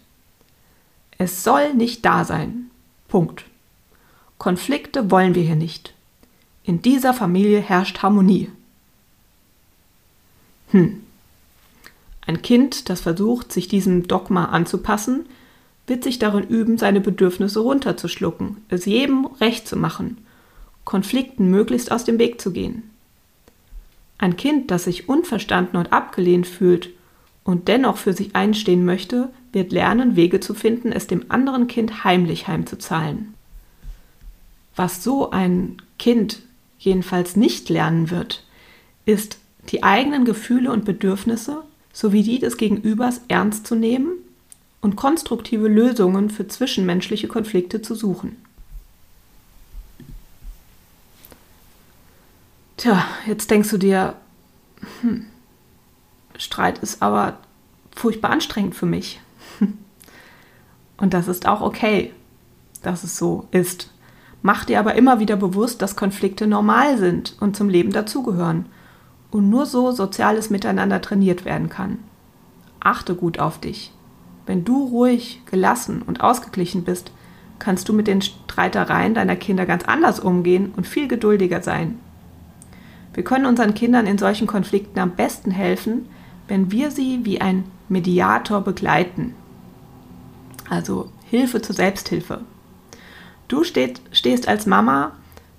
Es 1.18 1.44
soll 1.44 1.74
nicht 1.74 2.04
da 2.04 2.24
sein. 2.24 2.70
Punkt. 3.08 3.44
Konflikte 4.38 5.10
wollen 5.10 5.34
wir 5.34 5.42
hier 5.42 5.56
nicht. 5.56 5.94
In 6.64 6.82
dieser 6.82 7.14
Familie 7.14 7.60
herrscht 7.60 8.02
Harmonie. 8.02 8.50
Hm. 10.70 11.02
Ein 12.26 12.42
Kind, 12.42 12.88
das 12.88 13.00
versucht, 13.00 13.52
sich 13.52 13.68
diesem 13.68 14.08
Dogma 14.08 14.46
anzupassen, 14.46 15.26
wird 15.86 16.04
sich 16.04 16.18
darin 16.18 16.44
üben, 16.44 16.78
seine 16.78 17.00
Bedürfnisse 17.00 17.60
runterzuschlucken, 17.60 18.58
es 18.68 18.84
jedem 18.84 19.26
recht 19.26 19.68
zu 19.68 19.76
machen 19.76 20.18
Konflikten 20.84 21.50
möglichst 21.50 21.92
aus 21.92 22.04
dem 22.04 22.18
Weg 22.18 22.40
zu 22.40 22.52
gehen. 22.52 22.90
Ein 24.18 24.36
Kind, 24.36 24.70
das 24.70 24.84
sich 24.84 25.08
unverstanden 25.08 25.76
und 25.76 25.92
abgelehnt 25.92 26.46
fühlt 26.46 26.90
und 27.44 27.68
dennoch 27.68 27.96
für 27.96 28.12
sich 28.12 28.36
einstehen 28.36 28.84
möchte, 28.84 29.30
wird 29.52 29.72
lernen, 29.72 30.16
Wege 30.16 30.40
zu 30.40 30.54
finden, 30.54 30.92
es 30.92 31.06
dem 31.06 31.26
anderen 31.28 31.66
Kind 31.66 32.04
heimlich 32.04 32.48
heimzuzahlen. 32.48 33.34
Was 34.76 35.04
so 35.04 35.30
ein 35.30 35.76
Kind 35.98 36.42
jedenfalls 36.78 37.36
nicht 37.36 37.68
lernen 37.68 38.10
wird, 38.10 38.44
ist, 39.04 39.38
die 39.70 39.82
eigenen 39.82 40.24
Gefühle 40.24 40.72
und 40.72 40.84
Bedürfnisse 40.84 41.62
sowie 41.92 42.22
die 42.22 42.38
des 42.38 42.56
Gegenübers 42.56 43.20
ernst 43.28 43.66
zu 43.66 43.74
nehmen 43.74 44.12
und 44.80 44.96
konstruktive 44.96 45.68
Lösungen 45.68 46.30
für 46.30 46.48
zwischenmenschliche 46.48 47.28
Konflikte 47.28 47.82
zu 47.82 47.94
suchen. 47.94 48.36
Tja, 52.82 53.04
jetzt 53.28 53.48
denkst 53.48 53.70
du 53.70 53.78
dir, 53.78 54.14
hm, 55.02 55.26
Streit 56.36 56.80
ist 56.80 57.00
aber 57.00 57.38
furchtbar 57.94 58.30
anstrengend 58.30 58.74
für 58.74 58.86
mich. 58.86 59.20
Und 60.96 61.14
das 61.14 61.28
ist 61.28 61.46
auch 61.46 61.60
okay, 61.60 62.12
dass 62.82 63.04
es 63.04 63.16
so 63.16 63.46
ist. 63.52 63.92
Mach 64.42 64.64
dir 64.64 64.80
aber 64.80 64.96
immer 64.96 65.20
wieder 65.20 65.36
bewusst, 65.36 65.80
dass 65.80 65.94
Konflikte 65.94 66.48
normal 66.48 66.98
sind 66.98 67.36
und 67.38 67.54
zum 67.54 67.68
Leben 67.68 67.92
dazugehören 67.92 68.66
und 69.30 69.48
nur 69.48 69.66
so 69.66 69.92
soziales 69.92 70.50
Miteinander 70.50 71.00
trainiert 71.00 71.44
werden 71.44 71.68
kann. 71.68 72.00
Achte 72.80 73.14
gut 73.14 73.38
auf 73.38 73.60
dich. 73.60 73.92
Wenn 74.44 74.64
du 74.64 74.86
ruhig, 74.86 75.40
gelassen 75.46 76.02
und 76.02 76.20
ausgeglichen 76.20 76.82
bist, 76.82 77.12
kannst 77.60 77.88
du 77.88 77.92
mit 77.92 78.08
den 78.08 78.22
Streitereien 78.22 79.14
deiner 79.14 79.36
Kinder 79.36 79.66
ganz 79.66 79.84
anders 79.84 80.18
umgehen 80.18 80.72
und 80.76 80.88
viel 80.88 81.06
geduldiger 81.06 81.62
sein. 81.62 82.00
Wir 83.14 83.24
können 83.24 83.46
unseren 83.46 83.74
Kindern 83.74 84.06
in 84.06 84.18
solchen 84.18 84.46
Konflikten 84.46 84.98
am 84.98 85.12
besten 85.12 85.50
helfen, 85.50 86.08
wenn 86.48 86.70
wir 86.70 86.90
sie 86.90 87.24
wie 87.24 87.40
ein 87.40 87.64
Mediator 87.88 88.62
begleiten. 88.62 89.34
Also 90.68 91.10
Hilfe 91.28 91.60
zur 91.60 91.74
Selbsthilfe. 91.74 92.40
Du 93.48 93.64
steht, 93.64 94.00
stehst 94.12 94.48
als 94.48 94.66
Mama 94.66 95.12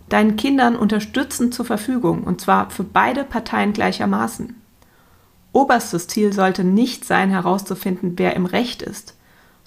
deinen 0.10 0.36
Kindern 0.36 0.76
unterstützend 0.76 1.54
zur 1.54 1.66
Verfügung, 1.66 2.24
und 2.24 2.42
zwar 2.42 2.70
für 2.70 2.84
beide 2.84 3.24
Parteien 3.24 3.74
gleichermaßen. 3.74 4.56
Oberstes 5.52 6.08
Ziel 6.08 6.34
sollte 6.34 6.64
nicht 6.64 7.06
sein, 7.06 7.30
herauszufinden, 7.30 8.14
wer 8.18 8.36
im 8.36 8.46
Recht 8.46 8.82
ist, 8.82 9.16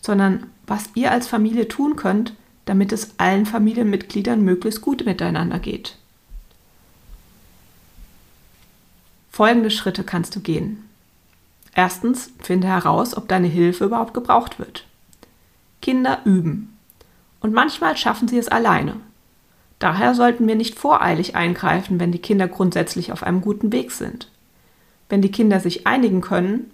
sondern 0.03 0.47
was 0.67 0.91
ihr 0.95 1.13
als 1.13 1.29
Familie 1.29 1.69
tun 1.69 1.95
könnt, 1.95 2.35
damit 2.65 2.91
es 2.93 3.15
allen 3.19 3.47
Familienmitgliedern 3.47 4.43
möglichst 4.43 4.81
gut 4.81 5.07
miteinander 5.07 5.61
geht. 5.61 5.97
Folgende 9.37 9.71
Schritte 9.71 10.03
kannst 10.03 10.35
du 10.35 10.41
gehen. 10.41 10.89
Erstens, 11.75 12.33
finde 12.41 12.69
heraus, 12.69 13.15
ob 13.15 13.29
deine 13.29 13.49
Hilfe 13.49 13.85
überhaupt 13.85 14.15
gebraucht 14.15 14.59
wird. 14.59 14.87
Kinder 15.83 16.21
üben. 16.25 16.75
Und 17.41 17.53
manchmal 17.53 17.99
schaffen 17.99 18.29
sie 18.29 18.39
es 18.39 18.49
alleine. 18.49 18.97
Daher 19.79 20.15
sollten 20.15 20.49
wir 20.49 20.55
nicht 20.55 20.79
voreilig 20.79 21.37
eingreifen, 21.37 22.01
wenn 22.01 22.13
die 22.13 22.19
Kinder 22.19 22.49
grundsätzlich 22.49 23.13
auf 23.13 23.23
einem 23.25 23.43
guten 23.43 23.73
Weg 23.73 23.93
sind. 23.93 24.31
Wenn 25.11 25.21
die 25.21 25.31
Kinder 25.31 25.61
sich 25.61 25.87
einigen 25.87 26.23
können, 26.23 26.71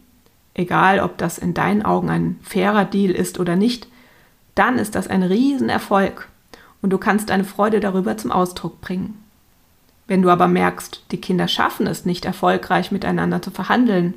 egal 0.54 1.00
ob 1.00 1.18
das 1.18 1.38
in 1.38 1.54
deinen 1.54 1.84
Augen 1.84 2.10
ein 2.10 2.38
fairer 2.42 2.84
Deal 2.84 3.10
ist 3.10 3.40
oder 3.40 3.56
nicht, 3.56 3.88
dann 4.54 4.78
ist 4.78 4.94
das 4.94 5.08
ein 5.08 5.24
Riesenerfolg 5.24 6.28
und 6.80 6.90
du 6.90 6.98
kannst 6.98 7.30
deine 7.30 7.42
Freude 7.42 7.80
darüber 7.80 8.16
zum 8.18 8.30
Ausdruck 8.30 8.80
bringen. 8.80 9.21
Wenn 10.06 10.22
du 10.22 10.30
aber 10.30 10.48
merkst, 10.48 11.04
die 11.10 11.20
Kinder 11.20 11.48
schaffen 11.48 11.86
es 11.86 12.04
nicht 12.04 12.24
erfolgreich 12.24 12.90
miteinander 12.90 13.40
zu 13.40 13.50
verhandeln, 13.50 14.14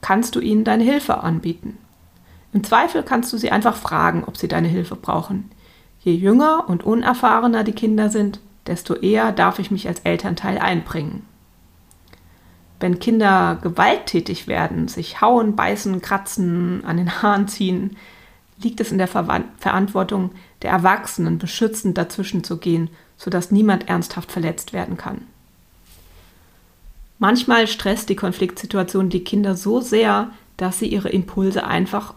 kannst 0.00 0.36
du 0.36 0.40
ihnen 0.40 0.64
deine 0.64 0.84
Hilfe 0.84 1.22
anbieten. 1.22 1.78
Im 2.52 2.64
Zweifel 2.64 3.02
kannst 3.02 3.32
du 3.32 3.36
sie 3.36 3.50
einfach 3.50 3.76
fragen, 3.76 4.24
ob 4.24 4.36
sie 4.36 4.48
deine 4.48 4.68
Hilfe 4.68 4.96
brauchen. 4.96 5.50
Je 6.00 6.14
jünger 6.14 6.64
und 6.68 6.84
unerfahrener 6.84 7.64
die 7.64 7.72
Kinder 7.72 8.08
sind, 8.08 8.40
desto 8.66 8.94
eher 8.94 9.32
darf 9.32 9.58
ich 9.58 9.70
mich 9.70 9.88
als 9.88 10.00
Elternteil 10.00 10.58
einbringen. 10.58 11.26
Wenn 12.80 13.00
Kinder 13.00 13.58
gewalttätig 13.60 14.46
werden, 14.46 14.86
sich 14.88 15.20
hauen, 15.20 15.56
beißen, 15.56 16.00
kratzen, 16.00 16.84
an 16.84 16.96
den 16.96 17.22
Haaren 17.22 17.48
ziehen, 17.48 17.96
liegt 18.62 18.80
es 18.80 18.92
in 18.92 18.98
der 18.98 19.08
Ver 19.08 19.44
Verantwortung 19.58 20.30
der 20.62 20.70
Erwachsenen, 20.70 21.38
beschützend 21.38 21.98
dazwischen 21.98 22.44
zu 22.44 22.58
gehen, 22.58 22.90
sodass 23.18 23.50
niemand 23.50 23.88
ernsthaft 23.88 24.32
verletzt 24.32 24.72
werden 24.72 24.96
kann. 24.96 25.26
Manchmal 27.18 27.66
stresst 27.66 28.08
die 28.08 28.16
Konfliktsituation 28.16 29.10
die 29.10 29.24
Kinder 29.24 29.56
so 29.56 29.80
sehr, 29.80 30.30
dass 30.56 30.78
sie 30.78 30.86
ihre 30.86 31.08
Impulse 31.08 31.66
einfach 31.66 32.14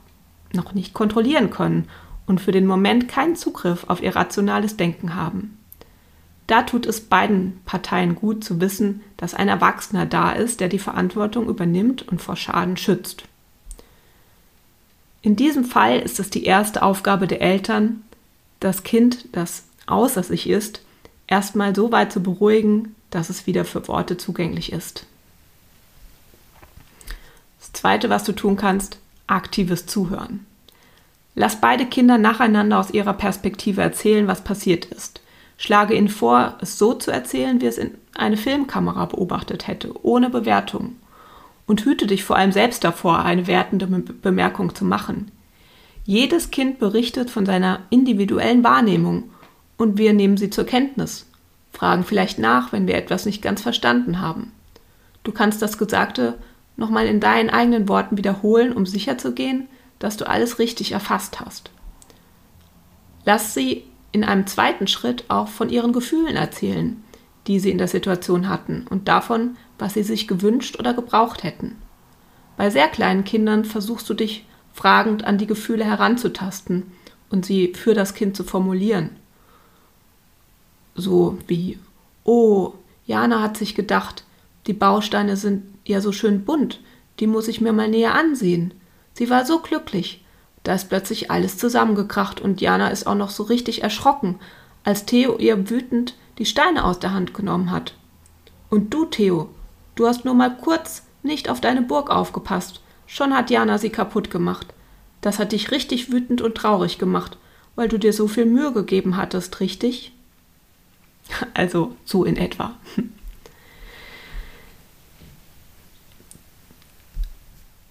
noch 0.53 0.74
nicht 0.74 0.93
kontrollieren 0.93 1.50
können 1.50 1.88
und 2.27 2.39
für 2.39 2.51
den 2.51 2.67
Moment 2.67 3.08
keinen 3.08 3.36
Zugriff 3.36 3.86
auf 3.88 4.01
ihr 4.01 4.15
rationales 4.15 4.77
Denken 4.77 5.15
haben. 5.15 5.58
Da 6.48 6.63
tut 6.63 6.86
es 6.86 7.01
beiden 7.01 7.62
Parteien 7.65 8.15
gut 8.15 8.43
zu 8.43 8.60
wissen, 8.60 9.01
dass 9.17 9.34
ein 9.34 9.48
Erwachsener 9.48 10.05
da 10.05 10.31
ist, 10.31 10.60
der 10.60 10.67
die 10.67 10.79
Verantwortung 10.79 11.48
übernimmt 11.48 12.08
und 12.08 12.22
vor 12.22 12.36
Schaden 12.36 12.77
schützt. 12.77 13.24
In 15.22 15.36
diesem 15.36 15.63
Fall 15.63 16.00
ist 16.00 16.20
es 16.20 16.29
die 16.29 16.43
erste 16.43 16.84
Aufgabe 16.84 17.27
der 17.27 17.41
Eltern, 17.41 18.01
das 18.60 18.84
Kind, 18.84 19.27
das 19.31 19.63
außer 19.88 20.24
sich 20.24 20.50
ist, 20.50 20.81
erstmal 21.32 21.74
so 21.74 21.92
weit 21.92 22.12
zu 22.12 22.22
beruhigen, 22.22 22.96
dass 23.10 23.30
es 23.30 23.48
wieder 23.48 23.66
für 23.66 23.88
Worte 23.88 24.18
zugänglich 24.18 24.72
ist. 24.72 25.06
Das 27.60 27.72
Zweite, 27.74 28.10
was 28.10 28.24
du 28.26 28.34
tun 28.34 28.58
kannst, 28.58 29.00
aktives 29.28 29.86
Zuhören. 29.86 30.46
Lass 31.34 31.62
beide 31.62 31.86
Kinder 31.86 32.18
nacheinander 32.18 32.78
aus 32.78 32.92
ihrer 32.92 33.14
Perspektive 33.14 33.82
erzählen, 33.82 34.28
was 34.28 34.44
passiert 34.44 34.86
ist. 34.86 35.22
Schlage 35.58 35.96
ihnen 35.96 36.10
vor, 36.10 36.58
es 36.60 36.78
so 36.78 36.94
zu 36.94 37.12
erzählen, 37.12 37.62
wie 37.62 37.68
es 37.68 37.78
in 37.78 37.92
eine 38.14 38.36
Filmkamera 38.36 39.06
beobachtet 39.06 39.68
hätte, 39.68 39.94
ohne 40.04 40.30
Bewertung. 40.30 40.98
Und 41.66 41.86
hüte 41.86 42.08
dich 42.08 42.26
vor 42.26 42.36
allem 42.36 42.52
selbst 42.52 42.84
davor, 42.84 43.20
eine 43.20 43.48
wertende 43.48 43.88
Bemerkung 43.88 44.76
zu 44.76 44.84
machen. 44.84 45.32
Jedes 46.04 46.52
Kind 46.52 46.80
berichtet 46.80 47.30
von 47.30 47.46
seiner 47.46 47.80
individuellen 47.90 48.64
Wahrnehmung 48.64 49.30
und 49.82 49.98
wir 49.98 50.14
nehmen 50.14 50.38
sie 50.38 50.52
zur 50.52 50.66
Kenntnis, 50.66 51.26
fragen 51.72 52.04
vielleicht 52.04 52.38
nach, 52.38 52.72
wenn 52.72 52.86
wir 52.86 52.94
etwas 52.94 53.26
nicht 53.26 53.42
ganz 53.42 53.64
verstanden 53.64 54.22
haben. 54.22 54.52
Du 55.24 55.32
kannst 55.32 55.60
das 55.64 55.80
Gesagte 55.80 56.38
nochmal 56.78 57.08
in 57.08 57.20
deinen 57.20 57.50
eigenen 57.50 57.90
Worten 57.90 58.16
wiederholen, 58.16 58.74
um 58.74 58.86
sicherzugehen, 58.86 59.68
dass 59.98 60.18
du 60.18 60.30
alles 60.30 60.60
richtig 60.60 60.92
erfasst 60.92 61.40
hast. 61.40 61.72
Lass 63.26 63.56
sie 63.56 63.84
in 64.12 64.24
einem 64.24 64.46
zweiten 64.46 64.86
Schritt 64.86 65.26
auch 65.30 65.48
von 65.48 65.72
ihren 65.72 65.94
Gefühlen 65.94 66.36
erzählen, 66.36 67.04
die 67.48 67.60
sie 67.60 67.72
in 67.72 67.80
der 67.80 67.88
Situation 67.88 68.50
hatten 68.50 68.86
und 68.88 69.08
davon, 69.08 69.58
was 69.80 69.96
sie 69.96 70.04
sich 70.04 70.28
gewünscht 70.28 70.78
oder 70.78 70.94
gebraucht 70.94 71.42
hätten. 71.42 71.76
Bei 72.56 72.70
sehr 72.70 72.88
kleinen 72.88 73.24
Kindern 73.24 73.66
versuchst 73.66 74.08
du 74.08 74.14
dich 74.14 74.46
fragend 74.74 75.24
an 75.24 75.40
die 75.40 75.48
Gefühle 75.48 75.86
heranzutasten 75.86 76.92
und 77.32 77.48
sie 77.48 77.74
für 77.74 77.96
das 77.96 78.14
Kind 78.14 78.38
zu 78.38 78.44
formulieren. 78.44 79.21
So 80.96 81.38
wie, 81.48 81.80
oh, 82.24 82.74
Jana 83.06 83.42
hat 83.42 83.58
sich 83.58 83.76
gedacht, 83.76 84.24
die 84.68 84.74
Bausteine 84.74 85.38
sind 85.38 85.64
ja 85.86 86.02
so 86.02 86.12
schön 86.12 86.46
bunt, 86.46 86.80
die 87.20 87.28
muss 87.28 87.48
ich 87.48 87.62
mir 87.62 87.74
mal 87.74 87.90
näher 87.90 88.16
ansehen. 88.16 88.74
Sie 89.14 89.30
war 89.30 89.46
so 89.46 89.60
glücklich. 89.60 90.24
Da 90.64 90.76
ist 90.76 90.90
plötzlich 90.90 91.32
alles 91.32 91.58
zusammengekracht 91.58 92.40
und 92.40 92.62
Jana 92.62 92.90
ist 92.90 93.08
auch 93.08 93.16
noch 93.16 93.32
so 93.32 93.44
richtig 93.44 93.82
erschrocken, 93.82 94.36
als 94.84 95.06
Theo 95.06 95.38
ihr 95.38 95.70
wütend 95.70 96.16
die 96.38 96.46
Steine 96.46 96.86
aus 96.86 97.00
der 97.00 97.14
Hand 97.14 97.34
genommen 97.34 97.72
hat. 97.72 97.96
Und 98.70 98.94
du, 98.94 99.06
Theo, 99.06 99.50
du 99.96 100.08
hast 100.08 100.24
nur 100.24 100.34
mal 100.34 100.56
kurz 100.56 101.04
nicht 101.24 101.50
auf 101.50 101.62
deine 101.62 101.82
Burg 101.82 102.10
aufgepasst. 102.10 102.82
Schon 103.06 103.36
hat 103.36 103.50
Jana 103.50 103.78
sie 103.78 103.90
kaputt 103.90 104.32
gemacht. 104.32 104.68
Das 105.22 105.40
hat 105.40 105.52
dich 105.52 105.72
richtig 105.72 106.12
wütend 106.12 106.42
und 106.42 106.56
traurig 106.56 106.98
gemacht, 106.98 107.38
weil 107.76 107.88
du 107.88 107.98
dir 108.00 108.14
so 108.14 108.28
viel 108.28 108.46
Mühe 108.46 108.72
gegeben 108.72 109.18
hattest, 109.18 109.60
richtig? 109.60 110.14
Also 111.53 111.96
so 112.05 112.24
in 112.24 112.38
etwa. 112.38 112.75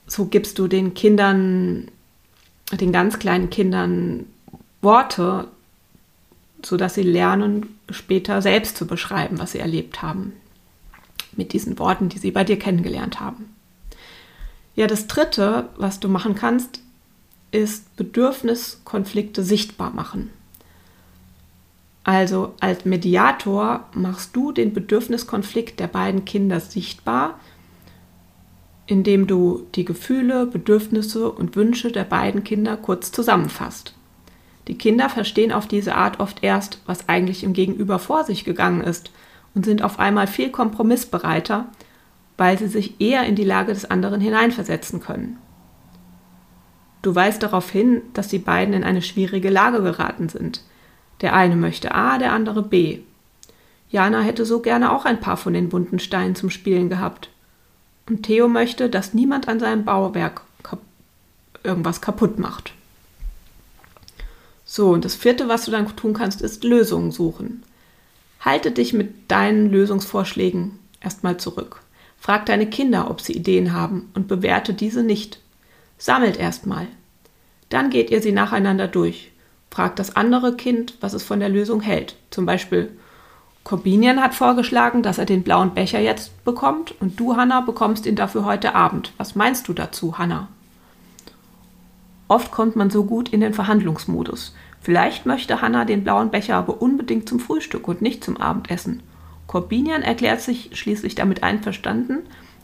so 0.06 0.26
gibst 0.26 0.58
du 0.58 0.68
den 0.68 0.94
Kindern, 0.94 1.90
den 2.72 2.92
ganz 2.92 3.18
kleinen 3.18 3.50
Kindern 3.50 4.26
Worte, 4.82 5.48
sodass 6.64 6.94
sie 6.94 7.02
lernen, 7.02 7.78
später 7.90 8.42
selbst 8.42 8.76
zu 8.76 8.86
beschreiben, 8.86 9.38
was 9.38 9.52
sie 9.52 9.58
erlebt 9.58 10.02
haben. 10.02 10.32
Mit 11.32 11.52
diesen 11.52 11.78
Worten, 11.78 12.08
die 12.08 12.18
sie 12.18 12.30
bei 12.30 12.44
dir 12.44 12.58
kennengelernt 12.58 13.20
haben. 13.20 13.54
Ja, 14.74 14.86
das 14.86 15.06
Dritte, 15.06 15.68
was 15.76 16.00
du 16.00 16.08
machen 16.08 16.34
kannst, 16.34 16.80
ist 17.50 17.96
Bedürfniskonflikte 17.96 19.42
sichtbar 19.42 19.90
machen. 19.90 20.30
Also 22.10 22.54
als 22.58 22.84
Mediator 22.84 23.88
machst 23.94 24.34
du 24.34 24.50
den 24.50 24.72
Bedürfniskonflikt 24.72 25.78
der 25.78 25.86
beiden 25.86 26.24
Kinder 26.24 26.58
sichtbar 26.58 27.38
indem 28.90 29.28
du 29.28 29.68
die 29.76 29.84
Gefühle, 29.84 30.46
Bedürfnisse 30.46 31.30
und 31.30 31.54
Wünsche 31.54 31.92
der 31.92 32.02
beiden 32.02 32.42
Kinder 32.42 32.76
kurz 32.76 33.12
zusammenfasst. 33.12 33.94
Die 34.66 34.76
Kinder 34.76 35.08
verstehen 35.08 35.52
auf 35.52 35.68
diese 35.68 35.94
Art 35.94 36.18
oft 36.18 36.42
erst, 36.42 36.80
was 36.86 37.08
eigentlich 37.08 37.44
im 37.44 37.52
Gegenüber 37.52 38.00
vor 38.00 38.24
sich 38.24 38.44
gegangen 38.44 38.80
ist 38.80 39.12
und 39.54 39.64
sind 39.64 39.82
auf 39.82 40.00
einmal 40.00 40.26
viel 40.26 40.50
kompromissbereiter, 40.50 41.66
weil 42.36 42.58
sie 42.58 42.66
sich 42.66 43.00
eher 43.00 43.24
in 43.26 43.36
die 43.36 43.44
Lage 43.44 43.72
des 43.72 43.88
anderen 43.88 44.20
hineinversetzen 44.20 45.00
können. 45.00 45.38
Du 47.02 47.14
weist 47.14 47.44
darauf 47.44 47.70
hin, 47.70 48.02
dass 48.12 48.26
die 48.26 48.38
beiden 48.38 48.74
in 48.74 48.82
eine 48.82 49.02
schwierige 49.02 49.50
Lage 49.50 49.82
geraten 49.82 50.28
sind. 50.28 50.64
Der 51.20 51.34
eine 51.34 51.56
möchte 51.56 51.94
A, 51.94 52.18
der 52.18 52.32
andere 52.32 52.62
B. 52.62 53.00
Jana 53.90 54.20
hätte 54.20 54.46
so 54.46 54.60
gerne 54.60 54.92
auch 54.92 55.04
ein 55.04 55.20
paar 55.20 55.36
von 55.36 55.52
den 55.52 55.68
bunten 55.68 55.98
Steinen 55.98 56.34
zum 56.34 56.50
Spielen 56.50 56.88
gehabt. 56.88 57.28
Und 58.08 58.22
Theo 58.22 58.48
möchte, 58.48 58.88
dass 58.88 59.14
niemand 59.14 59.48
an 59.48 59.60
seinem 59.60 59.84
Bauwerk 59.84 60.42
kap 60.62 60.80
irgendwas 61.62 62.00
kaputt 62.00 62.38
macht. 62.38 62.72
So, 64.64 64.90
und 64.90 65.04
das 65.04 65.16
vierte, 65.16 65.48
was 65.48 65.64
du 65.64 65.72
dann 65.72 65.94
tun 65.96 66.14
kannst, 66.14 66.40
ist 66.40 66.64
Lösungen 66.64 67.10
suchen. 67.10 67.64
Halte 68.40 68.70
dich 68.70 68.92
mit 68.92 69.30
deinen 69.30 69.70
Lösungsvorschlägen 69.70 70.78
erstmal 71.00 71.36
zurück. 71.36 71.82
Frag 72.18 72.46
deine 72.46 72.68
Kinder, 72.68 73.10
ob 73.10 73.20
sie 73.20 73.32
Ideen 73.32 73.72
haben 73.72 74.10
und 74.14 74.28
bewerte 74.28 74.72
diese 74.72 75.02
nicht. 75.02 75.40
Sammelt 75.98 76.38
erstmal. 76.38 76.86
Dann 77.68 77.90
geht 77.90 78.10
ihr 78.10 78.22
sie 78.22 78.32
nacheinander 78.32 78.88
durch. 78.88 79.32
Fragt 79.70 79.98
das 79.98 80.16
andere 80.16 80.56
Kind, 80.56 80.94
was 81.00 81.12
es 81.12 81.22
von 81.22 81.40
der 81.40 81.48
Lösung 81.48 81.80
hält. 81.80 82.16
Zum 82.30 82.44
Beispiel, 82.44 82.90
Corbinian 83.62 84.20
hat 84.20 84.34
vorgeschlagen, 84.34 85.02
dass 85.02 85.18
er 85.18 85.26
den 85.26 85.42
blauen 85.42 85.74
Becher 85.74 86.00
jetzt 86.00 86.44
bekommt 86.44 86.94
und 87.00 87.20
du, 87.20 87.36
Hanna, 87.36 87.60
bekommst 87.60 88.06
ihn 88.06 88.16
dafür 88.16 88.44
heute 88.44 88.74
Abend. 88.74 89.12
Was 89.16 89.36
meinst 89.36 89.68
du 89.68 89.72
dazu, 89.72 90.18
Hanna? 90.18 90.48
Oft 92.26 92.50
kommt 92.50 92.76
man 92.76 92.90
so 92.90 93.04
gut 93.04 93.28
in 93.28 93.40
den 93.40 93.54
Verhandlungsmodus. 93.54 94.54
Vielleicht 94.80 95.26
möchte 95.26 95.60
Hanna 95.60 95.84
den 95.84 96.04
blauen 96.04 96.30
Becher 96.30 96.56
aber 96.56 96.80
unbedingt 96.80 97.28
zum 97.28 97.38
Frühstück 97.38 97.86
und 97.86 98.02
nicht 98.02 98.24
zum 98.24 98.38
Abendessen. 98.38 99.02
Corbinian 99.46 100.02
erklärt 100.02 100.40
sich 100.40 100.70
schließlich 100.72 101.16
damit 101.16 101.42
einverstanden, 101.42 102.20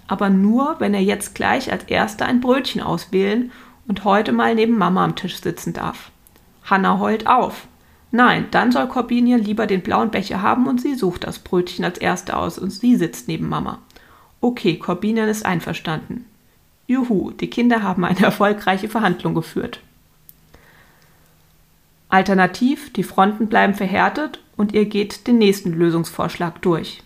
aber 0.06 0.30
nur, 0.30 0.76
wenn 0.78 0.94
er 0.94 1.02
jetzt 1.02 1.34
gleich 1.34 1.72
als 1.72 1.84
erster 1.84 2.26
ein 2.26 2.40
Brötchen 2.40 2.80
auswählen 2.80 3.50
und 3.88 4.04
heute 4.04 4.32
mal 4.32 4.54
neben 4.54 4.78
Mama 4.78 5.04
am 5.04 5.16
Tisch 5.16 5.40
sitzen 5.40 5.72
darf. 5.72 6.10
Hanna 6.66 6.98
heult 6.98 7.26
auf. 7.26 7.68
Nein, 8.10 8.46
dann 8.50 8.72
soll 8.72 8.88
Corbinian 8.88 9.40
lieber 9.40 9.66
den 9.66 9.82
blauen 9.82 10.10
Becher 10.10 10.42
haben 10.42 10.66
und 10.66 10.80
sie 10.80 10.94
sucht 10.94 11.24
das 11.24 11.38
Brötchen 11.38 11.84
als 11.84 11.98
erste 11.98 12.36
aus 12.36 12.58
und 12.58 12.70
sie 12.70 12.96
sitzt 12.96 13.28
neben 13.28 13.48
Mama. 13.48 13.78
Okay, 14.40 14.78
Corbinian 14.78 15.28
ist 15.28 15.44
einverstanden. 15.44 16.24
Juhu, 16.86 17.30
die 17.32 17.50
Kinder 17.50 17.82
haben 17.82 18.04
eine 18.04 18.20
erfolgreiche 18.24 18.88
Verhandlung 18.88 19.34
geführt. 19.34 19.80
Alternativ, 22.08 22.92
die 22.92 23.02
Fronten 23.02 23.48
bleiben 23.48 23.74
verhärtet 23.74 24.40
und 24.56 24.72
ihr 24.72 24.86
geht 24.86 25.26
den 25.26 25.38
nächsten 25.38 25.72
Lösungsvorschlag 25.72 26.62
durch. 26.62 27.02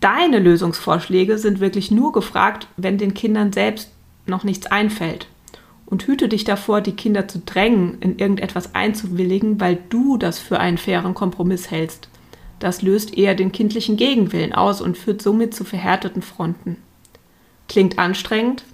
Deine 0.00 0.38
Lösungsvorschläge 0.38 1.38
sind 1.38 1.60
wirklich 1.60 1.90
nur 1.90 2.12
gefragt, 2.12 2.66
wenn 2.76 2.98
den 2.98 3.14
Kindern 3.14 3.52
selbst 3.52 3.92
noch 4.26 4.44
nichts 4.44 4.66
einfällt 4.66 5.28
und 5.92 6.06
hüte 6.06 6.26
dich 6.26 6.44
davor, 6.44 6.80
die 6.80 6.96
Kinder 6.96 7.28
zu 7.28 7.40
drängen, 7.40 7.98
in 8.00 8.18
irgendetwas 8.18 8.74
einzuwilligen, 8.74 9.60
weil 9.60 9.76
du 9.90 10.16
das 10.16 10.38
für 10.38 10.58
einen 10.58 10.78
fairen 10.78 11.12
Kompromiss 11.12 11.70
hältst. 11.70 12.08
Das 12.60 12.80
löst 12.80 13.18
eher 13.18 13.34
den 13.34 13.52
kindlichen 13.52 13.98
Gegenwillen 13.98 14.54
aus 14.54 14.80
und 14.80 14.96
führt 14.96 15.20
somit 15.20 15.54
zu 15.54 15.64
verhärteten 15.64 16.22
Fronten. 16.22 16.78
Klingt 17.68 17.98
anstrengend? 17.98 18.64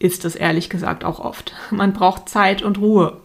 Ist 0.00 0.24
es 0.24 0.34
ehrlich 0.34 0.68
gesagt 0.68 1.04
auch 1.04 1.20
oft. 1.20 1.54
Man 1.70 1.92
braucht 1.92 2.28
Zeit 2.28 2.62
und 2.62 2.78
Ruhe. 2.78 3.20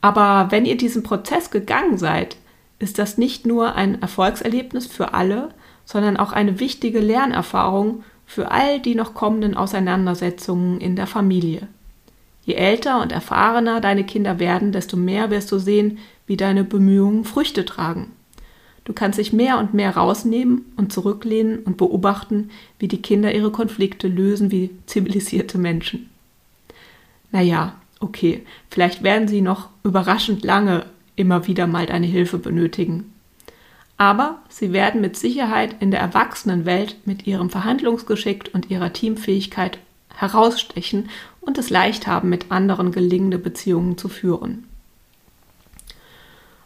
Aber 0.00 0.52
wenn 0.52 0.66
ihr 0.66 0.76
diesen 0.76 1.02
Prozess 1.02 1.50
gegangen 1.50 1.98
seid, 1.98 2.36
ist 2.78 3.00
das 3.00 3.18
nicht 3.18 3.44
nur 3.44 3.74
ein 3.74 4.00
Erfolgserlebnis 4.00 4.86
für 4.86 5.14
alle, 5.14 5.48
sondern 5.84 6.16
auch 6.16 6.30
eine 6.30 6.60
wichtige 6.60 7.00
Lernerfahrung 7.00 8.04
für 8.32 8.50
all 8.50 8.80
die 8.80 8.94
noch 8.94 9.12
kommenden 9.12 9.54
Auseinandersetzungen 9.54 10.80
in 10.80 10.96
der 10.96 11.06
Familie. 11.06 11.68
Je 12.46 12.54
älter 12.54 13.02
und 13.02 13.12
erfahrener 13.12 13.82
deine 13.82 14.04
Kinder 14.04 14.38
werden, 14.38 14.72
desto 14.72 14.96
mehr 14.96 15.30
wirst 15.30 15.52
du 15.52 15.58
sehen, 15.58 15.98
wie 16.26 16.38
deine 16.38 16.64
Bemühungen 16.64 17.26
Früchte 17.26 17.66
tragen. 17.66 18.10
Du 18.84 18.94
kannst 18.94 19.18
dich 19.18 19.34
mehr 19.34 19.58
und 19.58 19.74
mehr 19.74 19.98
rausnehmen 19.98 20.64
und 20.78 20.94
zurücklehnen 20.94 21.58
und 21.58 21.76
beobachten, 21.76 22.48
wie 22.78 22.88
die 22.88 23.02
Kinder 23.02 23.34
ihre 23.34 23.52
Konflikte 23.52 24.08
lösen 24.08 24.50
wie 24.50 24.70
zivilisierte 24.86 25.58
Menschen. 25.58 26.08
Naja, 27.32 27.76
okay, 28.00 28.46
vielleicht 28.70 29.02
werden 29.02 29.28
sie 29.28 29.42
noch 29.42 29.68
überraschend 29.84 30.42
lange 30.42 30.86
immer 31.16 31.46
wieder 31.46 31.66
mal 31.66 31.84
deine 31.84 32.06
Hilfe 32.06 32.38
benötigen. 32.38 33.11
Aber 34.02 34.42
sie 34.48 34.72
werden 34.72 35.00
mit 35.00 35.16
Sicherheit 35.16 35.76
in 35.78 35.92
der 35.92 36.00
Erwachsenenwelt 36.00 37.06
mit 37.06 37.24
ihrem 37.28 37.50
Verhandlungsgeschick 37.50 38.50
und 38.52 38.68
ihrer 38.68 38.92
Teamfähigkeit 38.92 39.78
herausstechen 40.12 41.08
und 41.40 41.56
es 41.56 41.70
leicht 41.70 42.08
haben, 42.08 42.28
mit 42.28 42.50
anderen 42.50 42.90
gelingende 42.90 43.38
Beziehungen 43.38 43.96
zu 43.96 44.08
führen. 44.08 44.64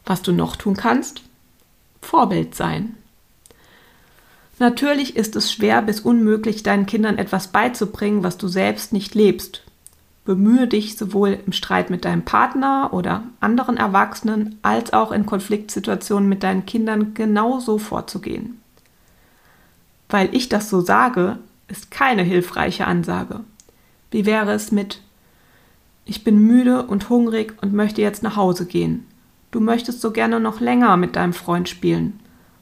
Was 0.07 0.22
du 0.22 0.33
noch 0.33 0.57
tun 0.57 0.79
kannst? 0.79 1.20
Vorbild 2.01 2.55
sein. 2.55 2.96
Natürlich 4.59 5.14
ist 5.14 5.37
es 5.37 5.53
schwer 5.53 5.83
bis 5.83 6.01
unmöglich, 6.01 6.62
deinen 6.62 6.87
Kindern 6.87 7.18
etwas 7.18 7.49
beizubringen, 7.49 8.22
was 8.22 8.38
du 8.38 8.49
selbst 8.49 8.94
nicht 8.94 9.14
lebst. 9.14 9.62
Bemühe 10.27 10.67
dich 10.67 10.99
sowohl 10.99 11.39
im 11.47 11.53
Streit 11.53 11.89
mit 11.89 12.05
deinem 12.05 12.25
Partner 12.25 12.91
oder 12.93 13.23
anderen 13.39 13.77
Erwachsenen 13.77 14.59
als 14.61 14.93
auch 14.93 15.12
in 15.12 15.25
Konfliktsituationen 15.25 16.29
mit 16.29 16.43
deinen 16.43 16.67
Kindern 16.67 17.15
genauso 17.15 17.79
vorzugehen. 17.79 18.61
Weil 20.09 20.35
ich 20.35 20.49
das 20.49 20.69
so 20.69 20.81
sage, 20.81 21.39
ist 21.69 21.93
keine 21.93 22.23
hilfreiche 22.23 22.89
Ansage. 22.89 23.41
Wie 24.11 24.27
wäre 24.27 24.53
es 24.53 24.73
mit 24.73 25.01
Ich 26.05 26.25
bin 26.25 26.41
müde 26.41 26.83
und 26.87 27.09
hungrig 27.09 27.55
und 27.62 27.73
möchte 27.73 28.03
jetzt 28.03 28.25
nach 28.25 28.35
Hause 28.35 28.67
gehen. 28.67 29.07
Du 29.53 29.61
möchtest 29.61 30.01
so 30.01 30.11
gerne 30.11 30.41
noch 30.41 30.61
länger 30.61 30.97
mit 30.97 31.15
deinem 31.15 31.35
Freund 31.35 31.69
spielen. 31.69 32.19